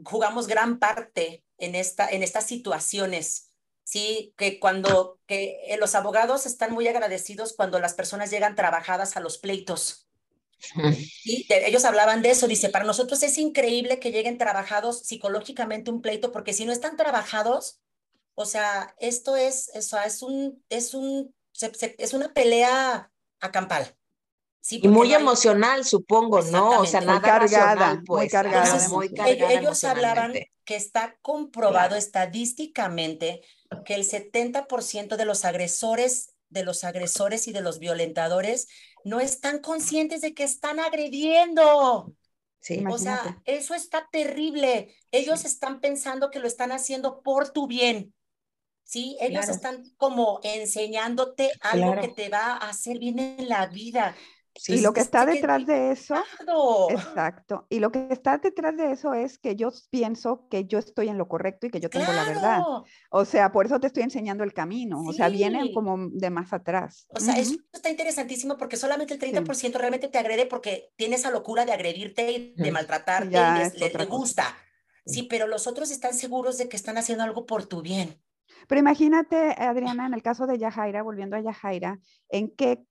jugamos 0.04 0.48
gran 0.48 0.80
parte 0.80 1.44
en, 1.58 1.76
esta, 1.76 2.10
en 2.10 2.24
estas 2.24 2.46
situaciones. 2.46 3.54
Sí, 3.84 4.34
que 4.38 4.60
cuando 4.60 5.20
que 5.28 5.62
eh, 5.68 5.78
los 5.78 5.96
abogados 5.96 6.46
están 6.46 6.74
muy 6.74 6.88
agradecidos 6.90 7.54
cuando 7.56 7.80
las 7.80 7.94
personas 7.94 8.32
llegan 8.32 8.56
trabajadas 8.56 9.16
a 9.16 9.22
los 9.22 9.38
pleitos. 9.38 10.07
Sí, 11.24 11.46
ellos 11.50 11.86
hablaban 11.86 12.22
de 12.22 12.32
eso, 12.32 12.48
dice, 12.48 12.70
para 12.70 12.86
nosotros 12.86 13.22
es 13.24 13.38
increíble 13.38 14.00
que 14.00 14.12
lleguen 14.12 14.38
trabajados 14.38 15.04
psicológicamente 15.06 15.92
un 15.92 16.02
pleito, 16.02 16.32
porque 16.32 16.54
si 16.54 16.66
no 16.66 16.72
están 16.72 16.98
trabajados, 16.98 17.80
o 18.36 18.46
sea, 18.46 18.96
esto 19.00 19.36
es, 19.36 19.70
eso 19.74 20.00
es 20.00 20.22
un, 20.22 20.64
es 20.70 20.94
un, 20.94 21.34
es 21.98 22.14
una 22.14 22.34
pelea 22.34 23.12
acampal 23.40 23.98
y 24.70 24.88
muy 24.88 25.14
emocional, 25.14 25.86
supongo, 25.86 26.42
¿no? 26.42 26.82
O 26.82 26.86
sea, 26.86 27.02
nada 27.02 27.22
cargada, 27.22 28.02
pues. 28.06 28.24
muy 28.24 28.30
cargada, 28.30 28.90
muy 28.90 29.14
cargada. 29.14 29.54
Ellos 29.54 29.84
hablaban 29.84 30.34
que 30.66 30.76
está 30.76 31.18
comprobado 31.22 31.96
estadísticamente 31.96 33.42
que 33.86 33.96
el 33.96 34.04
70% 34.04 35.16
de 35.16 35.26
los 35.26 35.46
agresores, 35.46 36.34
de 36.50 36.64
los 36.64 36.84
agresores 36.84 37.48
y 37.48 37.52
de 37.52 37.62
los 37.62 37.80
violentadores 37.80 38.68
no 39.04 39.20
están 39.20 39.60
conscientes 39.60 40.22
de 40.22 40.34
que 40.34 40.44
están 40.44 40.80
agrediendo. 40.80 42.14
Sí, 42.60 42.84
o 42.90 42.98
sea, 42.98 43.42
eso 43.46 43.76
está 43.76 44.10
terrible. 44.12 44.96
Ellos 45.12 45.46
están 45.46 45.80
pensando 45.80 46.32
que 46.32 46.40
lo 46.40 46.48
están 46.48 46.72
haciendo 46.72 47.22
por 47.22 47.50
tu 47.52 47.68
bien. 47.68 48.14
¿sí? 48.88 49.18
Ellos 49.20 49.50
están 49.50 49.84
como 49.98 50.40
enseñándote 50.44 51.52
algo 51.60 52.00
que 52.00 52.08
te 52.08 52.30
va 52.30 52.54
a 52.54 52.70
hacer 52.70 53.00
bien 53.00 53.20
en 53.20 53.50
la 53.50 53.68
vida 53.68 54.16
y 54.68 54.82
lo 54.82 54.94
que 54.94 55.02
está 55.02 55.26
detrás 55.26 55.66
de 55.66 55.92
eso, 55.92 56.16
exacto, 56.90 57.66
y 57.70 57.80
lo 57.80 57.92
que 57.92 58.08
está 58.10 58.38
detrás 58.38 58.76
de 58.78 58.92
eso 58.92 59.14
es 59.14 59.38
que 59.38 59.56
yo 59.56 59.70
pienso 59.90 60.48
que 60.50 60.66
yo 60.66 60.80
estoy 60.80 61.10
en 61.10 61.18
lo 61.18 61.28
correcto 61.28 61.68
y 61.68 61.70
que 61.70 61.80
yo 61.80 61.90
tengo 61.90 62.12
la 62.12 62.24
verdad. 62.24 62.62
O 63.12 63.26
sea, 63.26 63.52
por 63.52 63.66
eso 63.66 63.80
te 63.80 63.88
estoy 63.88 64.04
enseñando 64.04 64.44
el 64.44 64.54
camino, 64.54 65.02
o 65.02 65.14
sea, 65.14 65.30
vienen 65.30 65.74
como 65.74 66.10
de 66.12 66.30
más 66.30 66.54
atrás. 66.54 67.08
O 67.10 67.20
sea, 67.20 67.38
eso 67.38 67.56
está 67.72 67.90
interesantísimo 67.90 68.58
porque 68.58 68.78
solamente 68.78 69.14
el 69.14 69.20
30% 69.20 69.74
realmente 69.74 70.08
te 70.08 70.18
agrede 70.18 70.46
porque 70.46 70.92
tiene 70.96 71.16
esa 71.16 71.32
locura 71.32 71.66
de 71.66 71.74
agredirte 71.74 72.32
y 72.32 72.54
de 72.56 72.72
maltratarte 72.72 73.38
y 73.38 73.80
les, 73.80 74.08
gusta. 74.08 74.56
Sí, 75.06 75.24
pero 75.24 75.48
los 75.48 75.68
otros 75.68 75.92
están 75.92 76.14
seguros 76.14 76.58
de 76.58 76.68
que 76.68 76.76
están 76.76 76.98
haciendo 76.98 77.24
algo 77.24 77.46
por 77.46 77.66
tu 77.66 77.82
bien. 77.82 78.22
Pero 78.68 78.80
imagínate, 78.80 79.56
Adriana, 79.58 80.06
en 80.06 80.14
el 80.14 80.22
caso 80.22 80.48
de 80.48 80.58
Yajaira, 80.58 81.04
volviendo 81.04 81.36
a 81.36 81.42
Yajaira, 81.42 82.00
en 82.30 82.50
qué, 82.56 82.84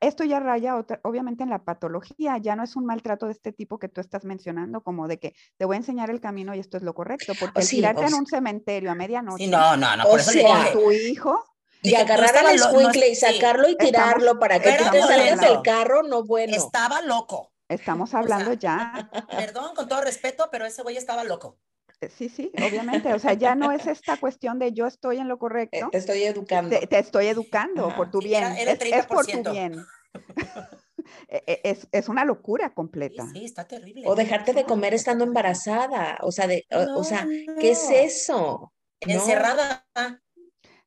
esto 0.00 0.24
ya 0.24 0.40
raya 0.40 0.76
obviamente 1.02 1.42
en 1.42 1.50
la 1.50 1.64
patología, 1.64 2.38
ya 2.38 2.56
no 2.56 2.62
es 2.62 2.76
un 2.76 2.86
maltrato 2.86 3.26
de 3.26 3.32
este 3.32 3.52
tipo 3.52 3.78
que 3.78 3.88
tú 3.88 4.00
estás 4.00 4.24
mencionando, 4.24 4.82
como 4.82 5.08
de 5.08 5.18
que 5.18 5.34
te 5.56 5.64
voy 5.64 5.74
a 5.74 5.78
enseñar 5.78 6.10
el 6.10 6.20
camino 6.20 6.54
y 6.54 6.58
esto 6.58 6.76
es 6.76 6.82
lo 6.82 6.94
correcto, 6.94 7.32
porque 7.38 7.60
el 7.60 7.68
tirarte 7.68 8.04
en 8.04 8.14
un 8.14 8.26
cementerio 8.26 8.90
a 8.90 8.94
medianoche, 8.94 9.46
no, 9.46 9.76
no, 9.76 9.96
no, 9.96 10.04
por 10.04 10.20
eso 10.20 10.32
tu 10.72 10.90
hijo, 10.90 11.42
y 11.82 11.94
agarrar 11.94 12.36
al 12.36 12.54
escuincle 12.54 13.08
y 13.08 13.14
sacarlo 13.14 13.68
y 13.68 13.76
tirarlo 13.76 14.38
para 14.38 14.58
que 14.60 14.72
tú 14.72 14.84
te 14.90 15.00
salgas 15.02 15.40
del 15.40 15.62
carro, 15.62 16.02
no 16.02 16.24
bueno. 16.24 16.56
Estaba 16.56 17.02
loco. 17.02 17.52
Estamos 17.68 18.14
hablando 18.14 18.52
ya. 18.54 19.10
Perdón, 19.30 19.74
con 19.74 19.88
todo 19.88 20.00
respeto, 20.02 20.48
pero 20.50 20.66
ese 20.66 20.82
güey 20.82 20.96
estaba 20.96 21.24
loco. 21.24 21.58
Eh, 22.04 22.10
sí, 22.10 22.28
sí, 22.28 22.50
obviamente. 22.54 23.12
O 23.12 23.18
sea, 23.18 23.34
ya 23.34 23.54
no 23.54 23.72
es 23.72 23.86
esta 23.86 24.16
cuestión 24.16 24.58
de 24.58 24.72
yo 24.72 24.86
estoy 24.86 25.18
en 25.18 25.28
lo 25.28 25.34
eh, 25.34 25.38
correcto. 25.38 25.88
Te 25.90 25.98
estoy 25.98 26.22
educando. 26.24 26.78
Te, 26.78 26.98
estoy 26.98 27.26
educando 27.26 27.94
por 27.96 28.10
tu 28.10 28.20
bien. 28.20 28.44
es, 28.56 29.06
por 29.06 29.26
tu 29.26 29.50
bien. 29.50 29.84
E, 31.28 31.42
e, 31.46 31.60
es, 31.64 31.86
es, 31.92 32.08
una 32.08 32.24
locura 32.24 32.72
completa. 32.72 33.26
Sí, 33.30 33.44
está 33.44 33.68
terrible. 33.68 34.04
O 34.06 34.14
dejarte 34.14 34.54
de 34.54 34.64
comer 34.64 34.94
estando 34.94 35.22
embarazada. 35.24 36.16
O 36.22 36.32
sea, 36.32 36.46
de, 36.46 36.64
o, 36.70 37.04
sea, 37.04 37.26
¿qué 37.60 37.72
es 37.72 37.90
eso? 37.90 38.72
Encerrada. 39.00 39.86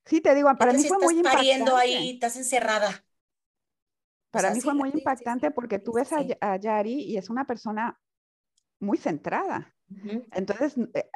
Sí, 0.05 0.19
te 0.19 0.33
digo, 0.33 0.49
para 0.57 0.73
mí 0.73 0.83
fue 0.83 0.97
muy 0.97 1.17
impactante. 1.17 1.37
pariendo 1.37 1.77
ahí, 1.77 2.11
estás 2.15 2.35
encerrada. 2.35 3.05
Para 4.31 4.51
mí 4.51 4.59
fue 4.59 4.73
muy 4.73 4.89
impactante 4.89 5.51
porque 5.51 5.77
tú 5.77 5.93
ves 5.93 6.09
a 6.11 6.57
Yari 6.57 7.03
y 7.03 7.17
es 7.17 7.29
una 7.29 7.45
persona 7.45 7.99
muy 8.79 8.97
centrada. 8.97 9.76
Entonces, 10.31 10.75
eh, 10.93 11.09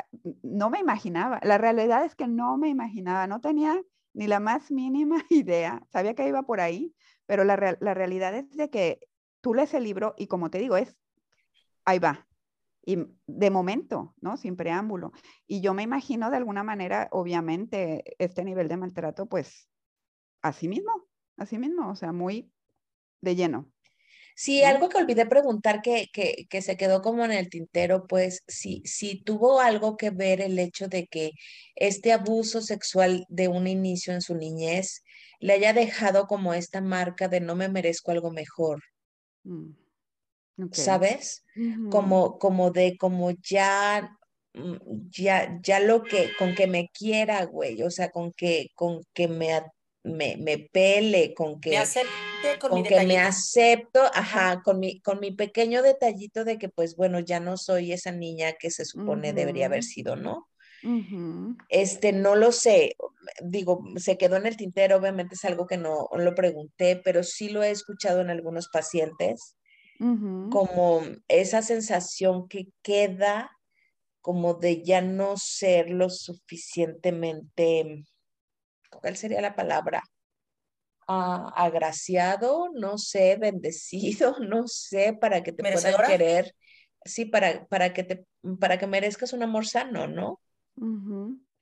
no 0.44 0.70
me 0.70 0.80
imaginaba, 0.80 1.40
la 1.44 1.58
realidad 1.58 2.06
es 2.06 2.16
que 2.16 2.28
no 2.28 2.58
me 2.58 2.70
imaginaba, 2.70 3.28
no 3.28 3.42
tenía 3.42 3.82
ni 4.13 4.28
la 4.28 4.40
más 4.40 4.72
mínima 4.72 5.18
idea, 5.30 5.86
sabía 5.90 6.16
que 6.16 6.28
iba 6.28 6.44
por 6.44 6.62
ahí, 6.62 6.94
pero 7.25 7.44
la, 7.44 7.56
realidad 7.56 8.36
es 8.36 8.50
de 8.51 8.70
que 8.70 9.00
tú 9.42 9.54
lees 9.54 9.74
el 9.74 9.84
libro 9.84 10.13
y 10.18 10.28
como 10.28 10.50
te 10.50 10.60
digo, 10.60 10.78
es, 10.78 10.96
ahí 11.86 12.00
va, 12.00 12.28
y 12.86 12.98
de 13.28 13.50
momento, 13.51 14.16
¿no? 14.22 14.38
Sin 14.38 14.56
preámbulo. 14.56 15.12
Y 15.48 15.62
yo 15.62 15.74
me 15.74 15.84
imagino 15.84 16.32
de 16.32 16.38
alguna 16.38 16.63
manera, 16.63 17.10
obviamente, 17.12 18.16
este 18.18 18.44
nivel 18.44 18.68
de 18.68 18.78
maltrato, 18.78 19.28
pues, 19.28 19.70
así 20.42 20.68
mismo, 20.68 21.08
así 21.38 21.60
mismo, 21.60 21.90
o 21.90 21.96
sea, 21.96 22.12
muy 22.12 22.51
de 23.22 23.36
lleno. 23.36 23.72
Sí, 24.35 24.63
algo 24.63 24.89
que 24.89 24.97
olvidé 24.97 25.25
preguntar 25.25 25.81
que, 25.81 26.07
que, 26.11 26.45
que, 26.50 26.61
se 26.61 26.77
quedó 26.77 27.01
como 27.01 27.25
en 27.25 27.31
el 27.31 27.50
tintero, 27.50 28.07
pues 28.07 28.43
si, 28.47 28.81
si 28.85 29.21
tuvo 29.21 29.59
algo 29.59 29.97
que 29.97 30.09
ver 30.09 30.41
el 30.41 30.57
hecho 30.57 30.88
de 30.88 31.07
que 31.07 31.31
este 31.75 32.11
abuso 32.11 32.61
sexual 32.61 33.25
de 33.29 33.47
un 33.47 33.67
inicio 33.67 34.13
en 34.13 34.21
su 34.21 34.35
niñez 34.35 35.03
le 35.39 35.53
haya 35.53 35.73
dejado 35.73 36.27
como 36.27 36.53
esta 36.53 36.81
marca 36.81 37.27
de 37.27 37.41
no 37.41 37.55
me 37.55 37.67
merezco 37.67 38.11
algo 38.11 38.31
mejor. 38.31 38.81
Mm, 39.43 39.71
¿Sabes? 40.71 41.43
Como, 41.89 42.38
como 42.38 42.71
de, 42.71 42.95
como 42.97 43.31
ya, 43.31 44.17
mm, 44.53 45.09
ya, 45.09 45.59
ya 45.61 45.79
lo 45.79 46.03
que, 46.03 46.29
con 46.38 46.53
que 46.53 46.67
me 46.67 46.89
quiera, 46.93 47.45
güey, 47.45 47.81
o 47.81 47.89
sea, 47.89 48.11
con 48.11 48.31
que, 48.31 48.67
con 48.75 49.01
que 49.13 49.27
me 49.27 49.53
me, 50.03 50.38
me 50.38 50.58
pele, 50.58 51.34
con 51.34 51.60
que, 51.62 51.72
me 51.72 52.60
con, 52.60 52.84
que 52.84 53.05
me 53.05 53.20
acepto, 53.20 54.01
ajá, 54.13 54.62
con 54.63 54.79
mi, 54.79 55.00
con 55.01 55.20
mi 55.20 55.31
pequeño 55.31 55.81
detallito 55.81 56.43
de 56.43 56.58
que 56.58 56.70
pues 56.70 56.96
bueno, 56.96 57.20
ya 57.20 57.39
no 57.39 57.58
soy 57.58 57.91
esa 57.91 58.12
niña 58.12 58.53
que 58.53 58.72
se 58.72 58.86
supone 58.86 59.34
debería 59.34 59.67
haber 59.67 59.84
sido, 59.84 60.15
¿no? 60.15 60.48
Este, 61.70 62.12
no 62.12 62.36
lo 62.36 62.51
sé, 62.51 62.96
digo, 63.43 63.84
se 63.98 64.17
quedó 64.17 64.38
en 64.38 64.48
el 64.48 64.58
tintero, 64.58 64.98
obviamente 64.98 65.36
es 65.36 65.46
algo 65.46 65.67
que 65.67 65.77
no 65.77 66.10
lo 66.15 66.34
pregunté, 66.34 67.00
pero 67.03 67.24
sí 67.24 67.50
lo 67.50 67.62
he 67.62 67.70
escuchado 67.70 68.22
en 68.22 68.31
algunos 68.31 68.67
pacientes, 68.70 69.55
como 70.50 71.03
esa 71.27 71.62
sensación 71.62 72.48
que 72.48 72.70
queda 72.81 73.51
como 74.22 74.55
de 74.55 74.81
ya 74.84 75.01
no 75.01 75.36
ser 75.38 75.91
lo 75.91 76.10
suficientemente 76.10 78.03
¿cuál 79.00 79.15
sería 79.15 79.41
la 79.41 79.55
palabra? 79.55 80.03
Ah, 81.07 81.51
agraciado, 81.55 82.69
no 82.74 82.98
sé, 82.98 83.38
bendecido, 83.39 84.36
no 84.39 84.67
sé, 84.67 85.17
para 85.19 85.43
que 85.43 85.51
te 85.51 85.63
puedan 85.63 86.05
querer, 86.07 86.55
sí, 87.03 87.25
para, 87.25 87.65
para, 87.65 87.93
que 87.93 88.03
te, 88.03 88.25
para 88.60 88.77
que 88.77 88.88
merezcas 88.88 89.33
un 89.33 89.43
amor 89.43 89.65
sano, 89.65 90.07
¿no? 90.07 90.39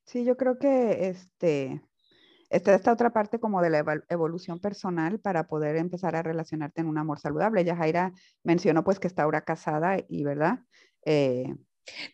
Sí, 0.06 0.24
yo 0.24 0.38
creo 0.38 0.60
que 0.60 1.08
este, 1.08 1.82
está 2.50 2.74
esta 2.74 2.92
otra 2.92 3.12
parte 3.12 3.40
como 3.40 3.62
de 3.62 3.70
la 3.70 4.04
evolución 4.10 4.60
personal 4.60 5.20
para 5.20 5.48
poder 5.48 5.76
empezar 5.78 6.16
a 6.16 6.24
relacionarte 6.24 6.82
en 6.82 6.88
un 6.88 6.98
amor 6.98 7.20
saludable. 7.20 7.64
Ya 7.64 7.76
Jaira 7.76 8.14
mencionó 8.44 8.84
pues 8.84 9.00
que 9.00 9.08
está 9.08 9.24
ahora 9.24 9.42
casada 9.42 9.98
y, 10.08 10.24
¿verdad? 10.24 10.60
Eh, 11.06 11.56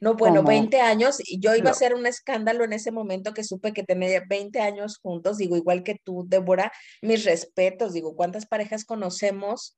no, 0.01 0.15
bueno, 0.15 0.43
20 0.43 0.79
años, 0.81 1.17
y 1.23 1.39
yo 1.39 1.55
iba 1.55 1.71
a 1.71 1.75
ser 1.75 1.93
un 1.93 2.05
escándalo 2.05 2.63
en 2.63 2.73
ese 2.73 2.91
momento 2.91 3.33
que 3.33 3.43
supe 3.43 3.73
que 3.73 3.83
tenía 3.83 4.23
20 4.27 4.59
años 4.59 4.97
juntos, 4.97 5.37
digo, 5.37 5.55
igual 5.55 5.83
que 5.83 5.99
tú, 6.03 6.25
Débora, 6.27 6.71
mis 7.01 7.25
respetos, 7.25 7.93
digo, 7.93 8.15
¿cuántas 8.15 8.45
parejas 8.45 8.85
conocemos 8.85 9.77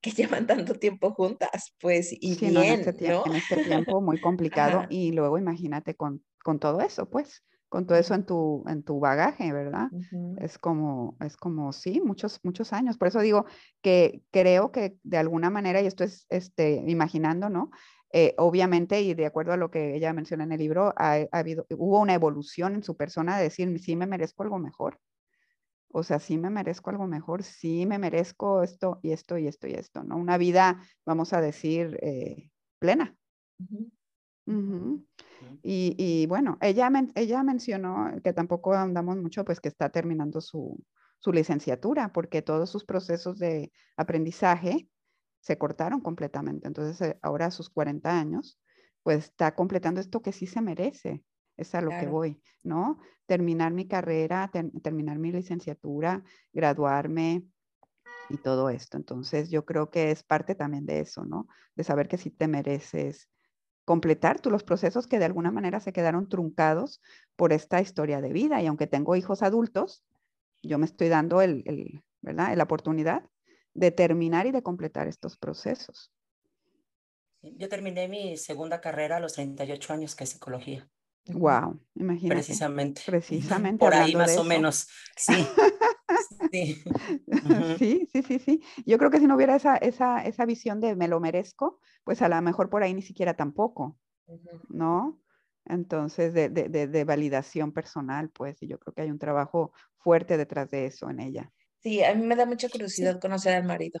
que 0.00 0.10
llevan 0.42 0.46
tanto 0.46 0.74
tiempo 0.74 1.12
juntas? 1.12 1.74
Pues, 1.80 2.12
y 2.12 2.36
bien, 2.36 2.56
en, 2.56 2.80
este 2.80 2.92
tiempo, 2.92 3.24
en, 3.26 3.36
este 3.36 3.56
tiempo 3.64 4.00
muy 4.00 4.20
complicado, 4.20 4.86
y 4.88 5.12
luego 5.12 5.38
imagínate 5.38 5.94
con, 5.94 6.24
con 6.42 6.58
todo 6.58 6.80
eso, 6.80 7.08
pues, 7.08 7.42
con 7.68 7.86
todo 7.86 7.98
eso 7.98 8.14
en 8.14 8.24
tu, 8.24 8.64
en 8.68 8.82
tu 8.82 9.00
bagaje, 9.00 9.52
¿verdad? 9.52 9.88
Es 10.38 10.58
como, 10.58 11.16
es 11.20 11.36
como, 11.36 11.72
sí, 11.72 12.00
muchos, 12.00 12.40
muchos 12.42 12.72
años. 12.72 12.96
Por 12.96 13.08
eso 13.08 13.20
digo 13.20 13.46
que 13.82 14.22
creo 14.30 14.70
que 14.70 14.96
de 15.02 15.18
alguna 15.18 15.50
manera, 15.50 15.80
y 15.80 15.86
esto 15.86 16.04
es, 16.04 16.26
este, 16.28 16.84
imaginando, 16.86 17.50
¿no? 17.50 17.70
Eh, 18.18 18.34
obviamente, 18.38 19.02
y 19.02 19.12
de 19.12 19.26
acuerdo 19.26 19.52
a 19.52 19.58
lo 19.58 19.70
que 19.70 19.94
ella 19.94 20.14
menciona 20.14 20.44
en 20.44 20.52
el 20.52 20.58
libro, 20.58 20.94
ha, 20.96 21.26
habido, 21.32 21.66
hubo 21.76 22.00
una 22.00 22.14
evolución 22.14 22.74
en 22.74 22.82
su 22.82 22.96
persona 22.96 23.36
de 23.36 23.42
decir, 23.42 23.78
sí 23.78 23.94
me 23.94 24.06
merezco 24.06 24.42
algo 24.42 24.58
mejor. 24.58 24.98
O 25.90 26.02
sea, 26.02 26.18
sí 26.18 26.38
me 26.38 26.48
merezco 26.48 26.88
algo 26.88 27.06
mejor, 27.06 27.42
sí 27.42 27.84
me 27.84 27.98
merezco 27.98 28.62
esto 28.62 29.00
y 29.02 29.12
esto 29.12 29.36
y 29.36 29.48
esto 29.48 29.66
y 29.66 29.74
esto, 29.74 30.02
¿no? 30.02 30.16
Una 30.16 30.38
vida, 30.38 30.82
vamos 31.04 31.34
a 31.34 31.42
decir, 31.42 31.98
eh, 32.00 32.48
plena. 32.78 33.14
y, 35.62 35.94
y, 35.98 36.26
bueno, 36.26 36.56
ella, 36.62 36.90
ella 37.16 37.42
mencionó 37.42 38.14
que 38.24 38.32
tampoco 38.32 38.72
andamos 38.72 39.18
mucho, 39.18 39.44
pues 39.44 39.60
que 39.60 39.68
está 39.68 39.90
terminando 39.90 40.40
su, 40.40 40.82
su 41.18 41.34
licenciatura, 41.34 42.14
porque 42.14 42.40
todos 42.40 42.70
sus 42.70 42.86
procesos 42.86 43.38
de 43.38 43.72
aprendizaje 43.94 44.88
se 45.46 45.58
cortaron 45.58 46.00
completamente. 46.00 46.66
Entonces, 46.66 47.00
eh, 47.02 47.18
ahora 47.22 47.46
a 47.46 47.50
sus 47.52 47.70
40 47.70 48.18
años, 48.18 48.58
pues 49.04 49.26
está 49.26 49.54
completando 49.54 50.00
esto 50.00 50.20
que 50.20 50.32
sí 50.32 50.48
se 50.48 50.60
merece. 50.60 51.22
es 51.56 51.74
a 51.76 51.80
lo 51.80 51.90
que 51.90 52.06
voy, 52.06 52.42
¿no? 52.64 52.98
Terminar 53.26 53.72
mi 53.72 53.86
carrera, 53.86 54.50
terminar 54.82 55.18
mi 55.18 55.30
licenciatura, 55.30 56.24
graduarme 56.52 57.44
y 58.28 58.38
todo 58.38 58.70
esto. 58.70 58.96
Entonces 58.96 59.48
yo 59.48 59.64
creo 59.64 59.88
que 59.88 60.10
es 60.10 60.24
parte 60.24 60.56
también 60.56 60.84
de 60.84 60.98
eso, 60.98 61.24
¿no? 61.24 61.46
De 61.76 61.84
saber 61.84 62.08
que 62.08 62.18
si 62.18 62.30
te 62.30 62.48
mereces 62.48 63.30
completar 63.84 64.40
tú 64.40 64.50
los 64.50 64.64
procesos 64.64 65.06
que 65.06 65.20
de 65.20 65.26
alguna 65.26 65.52
manera 65.52 65.78
se 65.78 65.92
quedaron 65.92 66.28
truncados 66.28 67.00
por 67.36 67.52
esta 67.52 67.80
historia 67.80 68.20
de 68.20 68.32
vida. 68.32 68.60
Y 68.60 68.66
aunque 68.66 68.88
tengo 68.88 69.14
hijos 69.14 69.42
adultos, 69.42 70.04
yo 70.60 70.78
me 70.78 70.86
estoy 70.86 71.08
dando 71.08 71.40
el, 71.40 71.62
el 71.66 72.02
¿verdad? 72.20 72.56
la 72.56 72.64
oportunidad 72.64 73.30
de 73.76 73.90
terminar 73.90 74.46
y 74.46 74.52
de 74.52 74.62
completar 74.62 75.06
estos 75.06 75.36
procesos. 75.36 76.10
Yo 77.42 77.68
terminé 77.68 78.08
mi 78.08 78.36
segunda 78.36 78.80
carrera 78.80 79.18
a 79.18 79.20
los 79.20 79.34
38 79.34 79.92
años, 79.92 80.16
que 80.16 80.24
es 80.24 80.30
psicología. 80.30 80.88
Wow, 81.28 81.80
imagínate. 81.94 82.36
Precisamente. 82.36 83.02
Precisamente. 83.04 83.78
Por 83.84 83.94
ahí 83.94 84.14
más 84.14 84.36
o 84.36 84.44
menos. 84.44 84.88
Sí. 85.16 85.34
sí. 86.52 86.82
sí. 87.78 88.08
sí, 88.12 88.38
sí, 88.38 88.62
Yo 88.86 88.98
creo 88.98 89.10
que 89.10 89.18
si 89.18 89.26
no 89.26 89.36
hubiera 89.36 89.56
esa, 89.56 89.76
esa, 89.76 90.24
esa 90.24 90.46
visión 90.46 90.80
de 90.80 90.96
me 90.96 91.08
lo 91.08 91.20
merezco, 91.20 91.80
pues 92.04 92.22
a 92.22 92.28
lo 92.28 92.40
mejor 92.42 92.70
por 92.70 92.82
ahí 92.82 92.94
ni 92.94 93.02
siquiera 93.02 93.34
tampoco, 93.34 93.98
¿no? 94.68 95.20
Entonces, 95.64 96.32
de, 96.32 96.48
de, 96.48 96.68
de, 96.68 96.86
de, 96.86 97.04
validación 97.04 97.72
personal, 97.72 98.30
pues, 98.30 98.62
y 98.62 98.68
yo 98.68 98.78
creo 98.78 98.94
que 98.94 99.02
hay 99.02 99.10
un 99.10 99.18
trabajo 99.18 99.72
fuerte 99.98 100.36
detrás 100.36 100.70
de 100.70 100.86
eso 100.86 101.10
en 101.10 101.18
ella. 101.18 101.52
Sí, 101.86 102.02
a 102.02 102.12
mí 102.16 102.26
me 102.26 102.34
da 102.34 102.46
mucha 102.46 102.68
curiosidad 102.68 103.20
conocer 103.20 103.54
al 103.54 103.62
marido. 103.62 104.00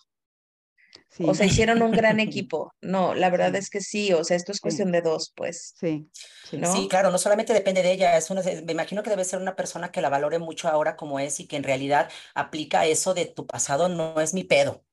O 1.20 1.34
sea, 1.34 1.46
hicieron 1.46 1.82
un 1.82 1.92
gran 1.92 2.18
equipo. 2.20 2.74
No, 2.80 3.14
la 3.14 3.30
verdad 3.30 3.54
es 3.54 3.70
que 3.70 3.80
sí, 3.80 4.12
o 4.12 4.24
sea, 4.24 4.36
esto 4.36 4.50
es 4.50 4.60
cuestión 4.60 4.90
de 4.90 5.02
dos, 5.02 5.32
pues. 5.36 5.72
Sí. 5.78 6.10
Sí. 6.50 6.88
claro, 6.90 7.12
no 7.12 7.18
solamente 7.18 7.52
depende 7.52 7.84
de 7.84 7.92
ella, 7.92 8.16
es 8.16 8.28
una, 8.28 8.42
me 8.42 8.72
imagino 8.72 9.04
que 9.04 9.10
debe 9.10 9.24
ser 9.24 9.40
una 9.40 9.54
persona 9.54 9.92
que 9.92 10.00
la 10.00 10.08
valore 10.08 10.40
mucho 10.40 10.66
ahora 10.66 10.96
como 10.96 11.20
es 11.20 11.38
y 11.38 11.46
que 11.46 11.54
en 11.54 11.62
realidad 11.62 12.10
aplica 12.34 12.86
eso 12.86 13.14
de 13.14 13.26
tu 13.26 13.46
pasado 13.46 13.88
no 13.88 14.20
es 14.20 14.34
mi 14.34 14.42
pedo. 14.42 14.84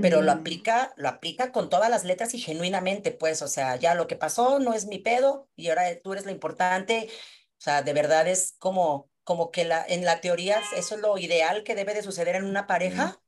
Pero 0.00 0.22
lo 0.22 0.34
mm. 0.34 0.38
aplica, 0.38 0.94
lo 0.96 1.10
aplica 1.10 1.52
con 1.52 1.68
todas 1.68 1.90
las 1.90 2.04
letras 2.04 2.32
y 2.32 2.38
genuinamente, 2.38 3.12
pues, 3.12 3.42
o 3.42 3.48
sea, 3.48 3.76
ya 3.76 3.94
lo 3.94 4.06
que 4.06 4.16
pasó 4.16 4.60
no 4.60 4.72
es 4.72 4.86
mi 4.86 4.98
pedo 4.98 5.50
y 5.56 5.68
ahora 5.68 5.82
tú 6.02 6.14
eres 6.14 6.24
lo 6.24 6.32
importante. 6.32 7.10
O 7.58 7.60
sea, 7.60 7.82
de 7.82 7.92
verdad 7.92 8.26
es 8.26 8.54
como, 8.58 9.10
como 9.24 9.50
que 9.50 9.64
la, 9.64 9.84
en 9.86 10.04
la 10.04 10.20
teoría 10.20 10.60
eso 10.76 10.94
es 10.94 11.00
lo 11.00 11.18
ideal 11.18 11.64
que 11.64 11.74
debe 11.74 11.94
de 11.94 12.02
suceder 12.02 12.36
en 12.36 12.44
una 12.44 12.66
pareja, 12.66 13.20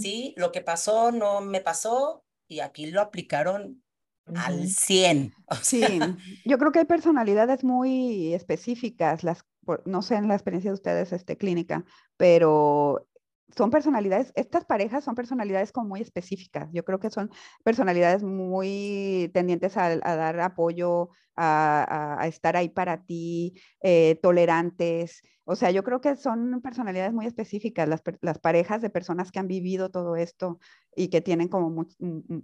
¿sí? 0.00 0.32
Lo 0.36 0.52
que 0.52 0.60
pasó 0.60 1.12
no 1.12 1.40
me 1.40 1.60
pasó 1.60 2.24
y 2.48 2.60
aquí 2.60 2.86
lo 2.86 3.00
aplicaron 3.00 3.82
al 4.36 4.68
100. 4.68 5.34
Sí, 5.62 5.84
yo 6.44 6.58
creo 6.58 6.72
que 6.72 6.80
hay 6.80 6.84
personalidades 6.84 7.64
muy 7.64 8.32
específicas, 8.32 9.24
las, 9.24 9.44
no 9.84 10.02
sé 10.02 10.14
en 10.14 10.28
la 10.28 10.34
experiencia 10.34 10.70
de 10.70 10.76
ustedes 10.76 11.12
este, 11.12 11.36
clínica, 11.36 11.84
pero 12.16 13.08
son 13.56 13.70
personalidades, 13.70 14.32
estas 14.34 14.64
parejas 14.64 15.04
son 15.04 15.14
personalidades 15.14 15.72
como 15.72 15.88
muy 15.88 16.00
específicas. 16.00 16.68
Yo 16.72 16.84
creo 16.84 17.00
que 17.00 17.10
son 17.10 17.30
personalidades 17.64 18.22
muy 18.22 19.30
tendientes 19.34 19.76
a, 19.76 19.96
dar 19.98 20.40
apoyo, 20.40 21.10
a, 21.36 22.24
estar 22.26 22.56
ahí 22.56 22.68
para 22.68 23.04
ti, 23.04 23.54
eh, 23.82 24.18
tolerantes. 24.22 25.22
O 25.44 25.56
sea, 25.56 25.70
yo 25.70 25.82
creo 25.82 26.00
que 26.00 26.16
son 26.16 26.60
personalidades 26.62 27.12
muy 27.12 27.26
específicas, 27.26 27.88
las, 27.88 28.38
parejas 28.38 28.82
de 28.82 28.90
personas 28.90 29.32
que 29.32 29.38
han 29.38 29.48
vivido 29.48 29.90
todo 29.90 30.16
esto 30.16 30.58
y 30.94 31.08
que 31.08 31.20
tienen 31.20 31.48
como, 31.48 31.86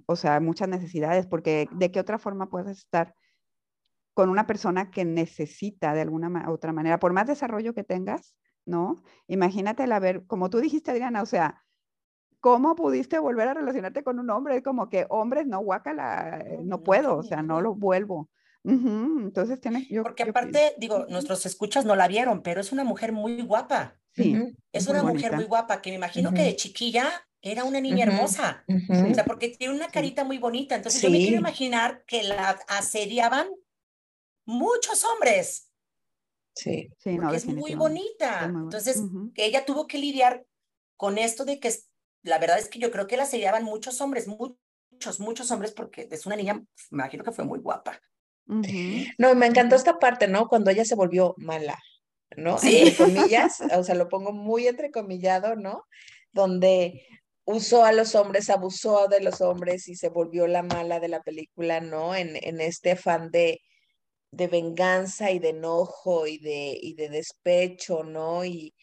o 0.07 0.17
sea, 0.17 0.41
muchas 0.41 0.69
necesidades, 0.69 1.27
porque 1.27 1.69
de 1.73 1.91
qué 1.91 2.01
otra 2.01 2.19
forma 2.19 2.49
puedes 2.49 2.79
estar 2.79 3.15
con 4.15 4.31
una 4.31 4.47
persona 4.47 4.91
que 4.91 5.05
necesita 5.05 5.93
de 5.93 6.01
alguna 6.01 6.51
otra 6.51 6.73
manera, 6.73 6.99
por 6.99 7.13
más 7.13 7.27
desarrollo 7.27 7.75
que 7.75 7.85
tengas, 7.85 8.35
¿no? 8.67 9.03
Imagínate 9.29 9.87
la 9.87 9.99
ver, 9.99 10.27
como 10.27 10.51
tú 10.51 10.59
dijiste, 10.59 10.91
Adriana, 10.91 11.23
o 11.23 11.27
sea, 11.27 11.65
¿cómo 12.41 12.77
pudiste 12.77 13.19
volver 13.19 13.49
a 13.49 13.55
relacionarte 13.55 14.03
con 14.05 14.19
un 14.19 14.29
hombre? 14.31 14.59
Es 14.59 14.63
como 14.63 14.89
que 14.91 15.07
hombres, 15.09 15.47
no, 15.47 15.61
guácala, 15.61 16.45
eh, 16.47 16.61
no 16.63 16.83
puedo, 16.83 17.17
o 17.17 17.23
sea, 17.23 17.43
no 17.43 17.61
lo 17.61 17.75
vuelvo. 17.75 18.29
Entonces 18.65 19.61
tiene, 19.61 19.87
yo, 19.89 20.03
Porque 20.03 20.25
aparte, 20.25 20.75
digo, 20.77 21.07
nuestros 21.09 21.47
escuchas 21.47 21.85
no 21.85 21.95
la 21.95 22.09
vieron, 22.09 22.43
pero 22.43 22.61
es 22.61 22.73
una 22.73 22.83
mujer 22.83 23.13
muy 23.13 23.41
guapa. 23.43 23.97
Sí. 24.13 24.57
Es 24.73 24.89
una 24.89 25.05
mujer 25.05 25.37
muy 25.37 25.45
guapa, 25.45 25.81
que 25.81 25.91
me 25.91 25.97
imagino 25.97 26.33
que 26.33 26.43
de 26.43 26.57
chiquilla 26.57 27.09
era 27.43 27.63
una 27.63 27.81
niña 27.81 28.07
hermosa. 28.07 28.65
O 28.89 29.15
sea, 29.15 29.25
porque 29.25 29.51
tiene 29.51 29.73
una 29.73 29.89
carita 29.89 30.25
muy 30.25 30.39
bonita. 30.39 30.75
Entonces 30.75 31.01
yo 31.01 31.11
me 31.11 31.19
quiero 31.19 31.37
imaginar 31.37 32.03
que 32.07 32.25
la 32.25 32.59
asediaban 32.67 33.47
muchos 34.45 35.05
hombres. 35.05 35.66
Sí, 36.57 36.89
sí 36.99 37.19
no, 37.19 37.33
es 37.35 37.45
muy 37.47 37.75
bonita. 37.75 38.45
Entonces, 38.45 39.03
ella 39.35 39.67
tuvo 39.67 39.87
que 39.87 39.99
lidiar 39.99 40.45
con 40.97 41.19
esto 41.19 41.45
de 41.45 41.61
que 41.61 41.71
la 42.23 42.39
verdad 42.39 42.59
es 42.59 42.69
que 42.69 42.79
yo 42.79 42.91
creo 42.91 43.07
que 43.07 43.19
la 43.19 43.27
seriaban 43.27 43.63
muchos 43.63 44.01
hombres, 44.01 44.27
muchos, 44.27 45.21
muchos 45.21 45.51
hombres, 45.51 45.73
porque 45.73 46.09
es 46.11 46.25
una 46.25 46.35
niña, 46.35 46.55
me 46.55 46.65
imagino 47.03 47.23
que 47.23 47.33
fue 47.33 47.45
muy 47.45 47.61
guapa. 47.61 48.01
No, 48.47 49.35
me 49.35 49.47
encantó 49.47 49.77
esta 49.77 49.99
parte, 49.99 50.29
¿no? 50.29 50.49
Cuando 50.49 50.71
ella 50.71 50.85
se 50.85 50.95
volvió 50.95 51.35
mala, 51.37 51.79
¿no? 52.37 52.59
Sí. 52.59 52.79
Entre 52.79 52.97
comillas, 52.97 53.61
o 53.77 53.85
sea, 53.85 53.95
lo 53.95 54.09
pongo 54.09 54.33
muy 54.33 54.67
entrecomillado, 54.67 55.57
¿no? 55.57 55.85
Donde 56.33 57.07
usó 57.45 57.85
a 57.85 57.93
los 57.93 58.15
hombres, 58.15 58.49
abusó 58.49 59.09
de 59.09 59.21
los 59.21 59.43
hombres 59.43 59.89
y 59.89 59.95
se 59.95 60.09
volvió 60.09 60.47
la 60.47 60.63
mala 60.63 61.01
de 61.01 61.09
la 61.09 61.23
película, 61.23 61.81
¿no? 61.81 62.15
En, 62.15 62.37
en 62.43 62.61
este 62.61 62.93
afán 62.93 63.31
de, 63.31 63.61
de 64.37 64.49
venganza 64.49 65.31
y 65.31 65.39
de 65.39 65.51
enojo 65.51 66.27
y 66.27 66.39
de, 66.39 66.79
y 66.81 66.95
de 66.95 67.09
despecho, 67.09 68.05
¿no? 68.05 68.45
Y, 68.45 68.75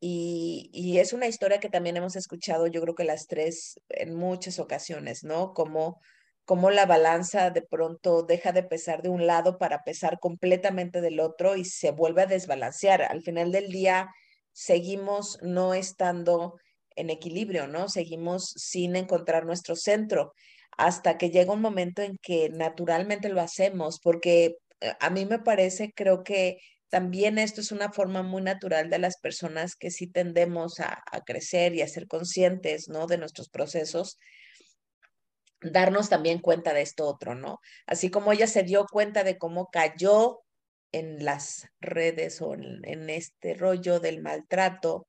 y, 0.00 0.70
y, 0.72 0.98
es 0.98 1.12
una 1.12 1.26
historia 1.26 1.60
que 1.60 1.70
también 1.70 1.96
hemos 1.96 2.16
escuchado, 2.16 2.66
yo 2.68 2.80
creo 2.82 2.94
que 2.94 3.04
las 3.04 3.26
tres 3.26 3.80
en 3.88 4.14
muchas 4.14 4.58
ocasiones, 4.58 5.24
¿no? 5.24 5.54
Como, 5.54 6.00
como 6.44 6.70
la 6.70 6.86
balanza 6.86 7.50
de 7.50 7.62
pronto 7.62 8.22
deja 8.22 8.52
de 8.52 8.62
pesar 8.62 9.02
de 9.02 9.08
un 9.08 9.26
lado 9.26 9.58
para 9.58 9.82
pesar 9.84 10.18
completamente 10.20 11.00
del 11.00 11.20
otro 11.20 11.56
y 11.56 11.64
se 11.64 11.90
vuelve 11.90 12.22
a 12.22 12.26
desbalancear. 12.26 13.02
Al 13.02 13.22
final 13.22 13.50
del 13.52 13.70
día 13.70 14.10
seguimos 14.52 15.38
no 15.42 15.74
estando 15.74 16.56
en 16.96 17.10
equilibrio, 17.10 17.66
¿no? 17.66 17.88
Seguimos 17.88 18.52
sin 18.56 18.96
encontrar 18.96 19.46
nuestro 19.46 19.76
centro 19.76 20.32
hasta 20.78 21.18
que 21.18 21.30
llega 21.30 21.52
un 21.52 21.60
momento 21.60 22.02
en 22.02 22.16
que 22.22 22.50
naturalmente 22.50 23.28
lo 23.30 23.40
hacemos, 23.40 24.00
porque 24.00 24.56
a 25.00 25.10
mí 25.10 25.26
me 25.26 25.38
parece, 25.38 25.92
creo 25.94 26.22
que 26.22 26.58
también 26.88 27.38
esto 27.38 27.60
es 27.60 27.72
una 27.72 27.92
forma 27.92 28.22
muy 28.22 28.42
natural 28.42 28.90
de 28.90 28.98
las 28.98 29.18
personas 29.18 29.76
que 29.76 29.90
sí 29.90 30.06
tendemos 30.06 30.80
a, 30.80 31.02
crecer 31.26 31.74
y 31.74 31.82
a 31.82 31.88
ser 31.88 32.06
conscientes, 32.06 32.88
¿no? 32.88 33.06
De 33.06 33.18
nuestros 33.18 33.48
procesos, 33.50 34.18
darnos 35.60 36.08
también 36.08 36.40
cuenta 36.40 36.72
de 36.72 36.82
esto 36.82 37.06
otro, 37.06 37.34
¿no? 37.34 37.60
Así 37.86 38.10
como 38.10 38.32
ella 38.32 38.46
se 38.46 38.62
dio 38.62 38.86
cuenta 38.90 39.24
de 39.24 39.36
cómo 39.36 39.68
cayó 39.70 40.40
en 40.92 41.24
las 41.24 41.66
redes 41.80 42.40
o 42.40 42.54
en, 42.54 42.80
en 42.84 43.10
este 43.10 43.54
rollo 43.54 44.00
del 44.00 44.22
maltrato, 44.22 45.06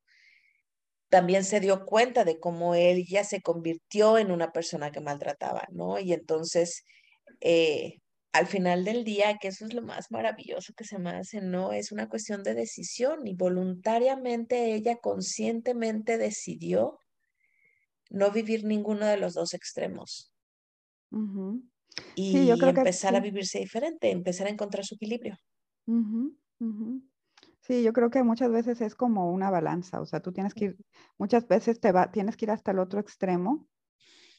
también 1.09 1.45
se 1.45 1.59
dio 1.59 1.85
cuenta 1.85 2.25
de 2.25 2.39
cómo 2.39 2.75
él 2.75 3.05
ya 3.07 3.23
se 3.23 3.41
convirtió 3.41 4.17
en 4.17 4.31
una 4.31 4.51
persona 4.51 4.91
que 4.91 4.99
maltrataba, 4.99 5.65
¿no? 5.71 5.97
Y 5.99 6.13
entonces, 6.13 6.83
eh, 7.39 7.99
al 8.31 8.45
final 8.45 8.85
del 8.85 9.03
día, 9.03 9.37
que 9.39 9.47
eso 9.47 9.65
es 9.65 9.73
lo 9.73 9.81
más 9.81 10.11
maravilloso 10.11 10.73
que 10.73 10.83
se 10.83 10.99
me 10.99 11.09
hace, 11.11 11.41
¿no? 11.41 11.73
Es 11.73 11.91
una 11.91 12.07
cuestión 12.07 12.43
de 12.43 12.53
decisión 12.53 13.25
y 13.25 13.33
voluntariamente 13.35 14.73
ella 14.75 14.97
conscientemente 14.97 16.17
decidió 16.17 16.99
no 18.09 18.31
vivir 18.31 18.65
ninguno 18.65 19.05
de 19.05 19.17
los 19.17 19.33
dos 19.33 19.53
extremos. 19.53 20.33
Y 22.15 22.49
empezar 22.49 23.15
a 23.15 23.19
vivirse 23.19 23.59
diferente, 23.59 24.11
empezar 24.11 24.47
a 24.47 24.51
encontrar 24.51 24.85
su 24.85 24.95
equilibrio. 24.95 25.37
Sí, 27.61 27.83
yo 27.83 27.93
creo 27.93 28.09
que 28.09 28.23
muchas 28.23 28.51
veces 28.51 28.81
es 28.81 28.95
como 28.95 29.31
una 29.31 29.49
balanza, 29.49 30.01
o 30.01 30.05
sea, 30.05 30.21
tú 30.21 30.31
tienes 30.31 30.53
que 30.53 30.65
ir, 30.65 30.77
muchas 31.17 31.47
veces 31.47 31.79
te 31.79 31.91
va, 31.91 32.11
tienes 32.11 32.37
que 32.37 32.45
ir 32.45 32.51
hasta 32.51 32.71
el 32.71 32.79
otro 32.79 32.99
extremo 32.99 33.67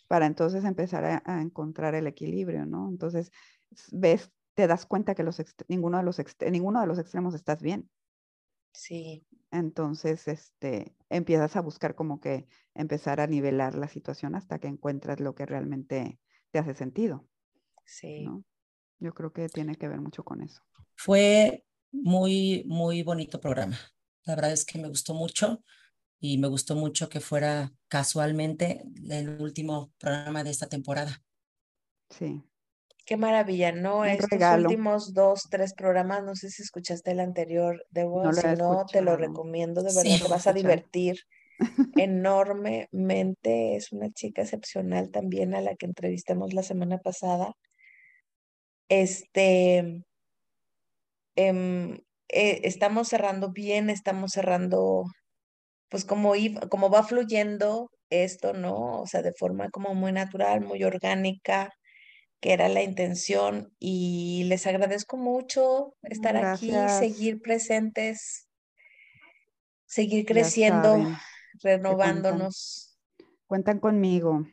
para 0.08 0.26
entonces 0.26 0.64
empezar 0.64 1.04
a, 1.04 1.22
a 1.24 1.40
encontrar 1.40 1.94
el 1.94 2.06
equilibrio, 2.06 2.66
¿no? 2.66 2.88
Entonces, 2.88 3.30
ves, 3.92 4.30
te 4.54 4.66
das 4.66 4.86
cuenta 4.86 5.14
que 5.14 5.22
los 5.22 5.40
ninguno, 5.68 5.98
de 5.98 6.04
los 6.04 6.20
ninguno 6.50 6.80
de 6.80 6.86
los 6.86 6.98
extremos 6.98 7.34
estás 7.34 7.62
bien. 7.62 7.88
Sí. 8.72 9.26
Entonces, 9.50 10.28
este, 10.28 10.94
empiezas 11.08 11.56
a 11.56 11.60
buscar 11.60 11.94
como 11.94 12.20
que 12.20 12.46
empezar 12.74 13.20
a 13.20 13.26
nivelar 13.26 13.74
la 13.74 13.88
situación 13.88 14.34
hasta 14.34 14.58
que 14.58 14.68
encuentras 14.68 15.20
lo 15.20 15.34
que 15.34 15.46
realmente 15.46 16.20
te 16.52 16.58
hace 16.58 16.74
sentido. 16.74 17.26
Sí. 17.84 18.28
Yo 19.00 19.14
creo 19.14 19.32
que 19.32 19.48
tiene 19.48 19.76
que 19.76 19.88
ver 19.88 20.00
mucho 20.00 20.24
con 20.24 20.42
eso. 20.42 20.62
Fue 20.94 21.64
muy, 21.90 22.64
muy 22.66 23.02
bonito 23.02 23.40
programa. 23.40 23.78
La 24.24 24.36
verdad 24.36 24.52
es 24.52 24.64
que 24.64 24.78
me 24.78 24.88
gustó 24.88 25.14
mucho 25.14 25.64
y 26.20 26.38
me 26.38 26.48
gustó 26.48 26.76
mucho 26.76 27.08
que 27.08 27.20
fuera 27.20 27.72
casualmente 27.88 28.84
el 29.08 29.40
último 29.40 29.92
programa 29.98 30.44
de 30.44 30.50
esta 30.50 30.68
temporada. 30.68 31.24
Sí, 32.10 32.44
Qué 33.10 33.16
maravilla, 33.16 33.72
¿no? 33.72 34.04
Estos 34.04 34.40
últimos 34.56 35.14
dos, 35.14 35.48
tres 35.50 35.74
programas, 35.74 36.22
no 36.22 36.36
sé 36.36 36.48
si 36.48 36.62
escuchaste 36.62 37.10
el 37.10 37.18
anterior, 37.18 37.84
Debo, 37.90 38.32
si 38.32 38.46
no, 38.56 38.86
te 38.86 39.02
lo 39.02 39.16
recomiendo, 39.16 39.82
de 39.82 39.92
verdad, 39.92 40.22
te 40.22 40.28
vas 40.28 40.46
a 40.46 40.52
divertir 40.52 41.18
enormemente. 42.00 43.74
Es 43.74 43.90
una 43.90 44.12
chica 44.12 44.42
excepcional 44.42 45.10
también 45.10 45.56
a 45.56 45.60
la 45.60 45.74
que 45.74 45.86
entrevistamos 45.86 46.54
la 46.54 46.62
semana 46.62 46.98
pasada. 46.98 47.56
Este, 48.88 50.04
em, 51.34 51.94
eh, 52.28 52.60
estamos 52.62 53.08
cerrando 53.08 53.50
bien, 53.50 53.90
estamos 53.90 54.30
cerrando, 54.30 55.02
pues 55.88 56.04
como, 56.04 56.34
como 56.68 56.90
va 56.90 57.02
fluyendo 57.02 57.90
esto, 58.08 58.52
¿no? 58.52 59.00
O 59.00 59.06
sea, 59.08 59.22
de 59.22 59.32
forma 59.32 59.68
como 59.70 59.96
muy 59.96 60.12
natural, 60.12 60.60
muy 60.60 60.84
orgánica 60.84 61.72
que 62.40 62.52
era 62.54 62.68
la 62.68 62.82
intención 62.82 63.72
y 63.78 64.44
les 64.44 64.66
agradezco 64.66 65.18
mucho 65.18 65.94
estar 66.02 66.36
aquí, 66.36 66.72
seguir 66.98 67.42
presentes, 67.42 68.48
seguir 69.86 70.24
creciendo, 70.24 70.96
renovándonos. 71.62 72.98
Cuentan, 73.46 73.78
conmigo. 73.78 74.46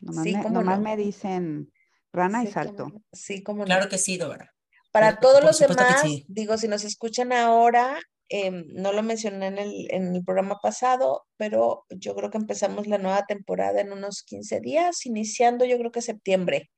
Nomás, 0.00 0.78
me, 0.78 0.78
me 0.78 0.96
dicen 0.96 1.72
rana 2.12 2.44
y 2.44 2.46
salto. 2.46 2.90
sí, 3.12 3.42
como 3.42 3.64
Claro 3.64 3.88
que 3.88 3.98
sí, 3.98 4.16
Dora. 4.16 4.54
Para 4.90 5.18
todos 5.18 5.42
los 5.42 5.58
demás, 5.58 6.04
digo, 6.28 6.56
si 6.56 6.68
nos 6.68 6.84
escuchan 6.84 7.32
ahora, 7.32 7.98
em, 8.28 8.64
no 8.68 8.92
lo 8.92 9.02
mencioné 9.02 9.48
en 9.48 9.58
el, 9.58 9.88
en 9.90 10.14
el 10.14 10.24
programa 10.24 10.60
pasado, 10.62 11.26
pero 11.36 11.84
yo 11.90 12.14
creo 12.14 12.30
que 12.30 12.38
empezamos 12.38 12.86
la 12.86 12.98
nueva 12.98 13.26
temporada 13.26 13.80
en 13.80 13.92
unos 13.92 14.22
15 14.22 14.60
días, 14.60 15.04
iniciando 15.04 15.64
yo 15.64 15.76
creo 15.78 15.90
que 15.90 16.00
septiembre 16.00 16.70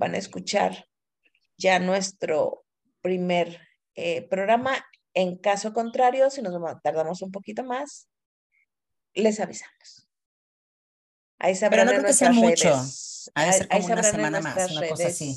van 0.00 0.14
a 0.14 0.18
escuchar 0.18 0.86
ya 1.58 1.78
nuestro 1.78 2.64
primer 3.02 3.60
eh, 3.94 4.26
programa. 4.28 4.72
En 5.12 5.36
caso 5.36 5.72
contrario, 5.72 6.30
si 6.30 6.40
nos 6.40 6.54
tardamos 6.82 7.20
un 7.20 7.30
poquito 7.30 7.62
más, 7.64 8.08
les 9.12 9.38
avisamos. 9.40 10.08
Ahí 11.38 11.54
sabrán 11.54 11.86
Pero 11.86 11.98
no 11.98 12.02
creo 12.02 12.10
que 12.10 12.16
sea 12.16 12.32
mucho. 12.32 12.74
Ahí, 13.34 13.60
como 13.68 13.92
una 13.92 14.02
semana 14.02 14.40
más, 14.40 14.70
una 14.72 14.88
cosa 14.88 15.08
así. 15.08 15.36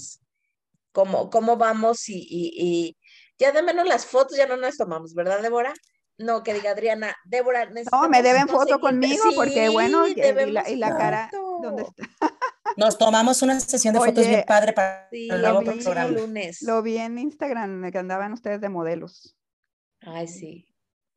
Cómo, 0.93 1.30
cómo 1.30 1.58
vamos 1.58 2.08
y, 2.08 2.26
y, 2.30 2.97
ya 3.38 3.52
de 3.52 3.63
menos 3.63 3.86
las 3.88 4.06
fotos 4.06 4.38
ya 4.38 4.45
no 4.45 4.58
nos 4.58 4.78
tomamos, 4.78 5.13
¿verdad, 5.13 5.41
Débora? 5.41 5.73
No, 6.17 6.43
que 6.43 6.54
diga 6.54 6.71
Adriana, 6.71 7.15
Débora. 7.26 7.65
No, 7.91 8.10
me 8.10 8.21
deben 8.21 8.47
foto 8.47 8.80
conmigo 8.80 9.23
porque 9.36 9.69
bueno, 9.69 10.08
y, 10.08 10.13
la, 10.13 10.69
y 10.69 10.76
la 10.76 10.95
cara, 10.95 11.30
¿dónde 11.62 11.84
está? 11.84 12.32
Nos 12.77 12.97
tomamos 12.97 13.41
una 13.41 13.59
sesión 13.59 13.93
de 13.93 13.99
fotos 13.99 14.27
bien 14.27 14.43
padre 14.47 14.73
para 14.73 15.07
el 15.12 15.41
nuevo 15.41 15.62
programa. 15.62 16.09
Lunes. 16.09 16.62
Lo 16.62 16.81
vi 16.81 16.97
en 16.97 17.17
Instagram, 17.17 17.91
que 17.91 17.97
andaban 17.97 18.33
ustedes 18.33 18.62
de 18.62 18.69
modelos. 18.69 19.38
Ay, 20.01 20.27
sí. 20.27 20.67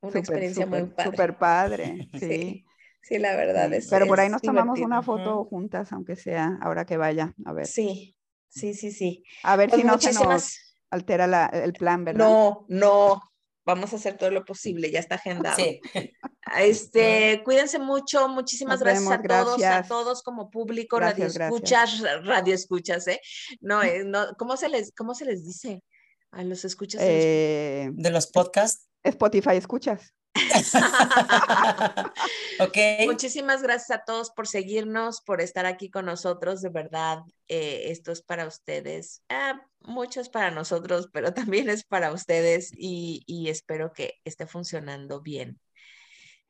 Una 0.01 0.21
experiencia 0.21 0.67
muy 0.67 0.85
padre. 0.85 1.11
Súper 1.11 1.39
padre, 1.39 2.09
sí. 2.19 2.65
sí. 3.03 3.19
la 3.19 3.35
verdad 3.35 3.73
es. 3.73 3.89
Pero 3.89 4.07
por 4.07 4.21
ahí 4.21 4.29
nos 4.29 4.43
tomamos 4.43 4.81
una 4.81 5.03
foto 5.03 5.45
juntas, 5.45 5.93
aunque 5.93 6.17
sea 6.17 6.59
ahora 6.61 6.85
que 6.85 6.97
vaya, 6.97 7.35
a 7.45 7.53
ver. 7.53 7.67
Sí, 7.67 8.17
sí, 8.49 8.75
sí, 8.75 8.93
sí. 8.93 9.25
A 9.43 9.57
ver 9.57 9.71
pues 9.71 9.81
si 9.81 9.87
no 9.87 9.99
se 9.99 10.13
nos 10.13 10.59
altera 10.91 11.47
el 11.47 11.73
plan, 11.73 12.05
¿verdad? 12.05 12.27
No, 12.27 12.67
no, 12.69 13.23
vamos 13.67 13.93
a 13.93 13.97
hacer 13.97 14.17
todo 14.17 14.31
lo 14.31 14.45
posible, 14.45 14.91
ya 14.91 15.01
está 15.01 15.17
agendado. 15.17 15.57
Sí. 15.57 15.81
Este, 16.61 17.43
cuídense 17.45 17.81
mucho, 17.81 18.29
muchísimas 18.29 18.79
gracias 18.79 19.11
a 19.11 19.21
todos, 19.21 19.61
a 19.65 19.83
todos 19.83 20.23
como 20.23 20.49
público, 20.49 21.01
radio 21.01 21.27
escuchas, 21.27 22.01
radio 22.25 22.55
escuchas, 22.55 23.09
¿eh? 23.09 23.21
No, 23.61 23.83
eh, 23.83 24.05
no, 24.05 24.29
¿cómo 24.39 24.57
se 24.57 24.69
les, 24.69 24.95
cómo 24.95 25.17
se 25.17 25.25
les 25.25 25.45
dice 25.45 25.83
a 26.31 26.45
los 26.45 26.65
escuchas? 26.65 27.01
de 27.01 27.91
los 28.13 28.27
eh, 28.27 28.31
podcasts. 28.33 28.87
Spotify 29.03 29.57
escuchas. 29.57 30.15
ok. 32.61 32.77
Muchísimas 33.07 33.63
gracias 33.63 33.91
a 33.91 34.05
todos 34.05 34.31
por 34.31 34.47
seguirnos, 34.47 35.21
por 35.21 35.41
estar 35.41 35.67
aquí 35.67 35.91
con 35.91 36.07
nosotros. 36.07 36.63
De 36.63 36.71
verdad, 36.71 37.21
eh, 37.49 37.91
esto 37.91 38.13
es 38.13 38.23
para 38.23 38.47
ustedes. 38.47 39.23
Ah, 39.29 39.61
mucho 39.81 40.21
es 40.21 40.29
para 40.29 40.51
nosotros, 40.51 41.09
pero 41.13 41.33
también 41.35 41.69
es 41.69 41.85
para 41.85 42.13
ustedes 42.13 42.71
y, 42.77 43.49
espero 43.49 43.93
que 43.93 44.15
esté 44.25 44.47
funcionando 44.47 45.21
bien. 45.21 45.61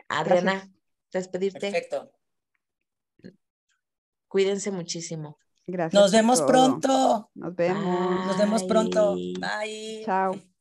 Adriana, 0.09 0.71
despedirte. 1.13 1.71
Perfecto. 1.71 2.13
Cuídense 4.29 4.71
muchísimo. 4.71 5.39
Gracias. 5.67 6.01
Nos 6.01 6.13
vemos 6.13 6.43
pronto. 6.43 7.31
Nos 7.35 7.55
vemos. 7.55 8.27
Nos 8.27 8.39
vemos 8.39 8.65
pronto. 8.65 9.15
Bye. 9.15 10.03
Chao. 10.05 10.56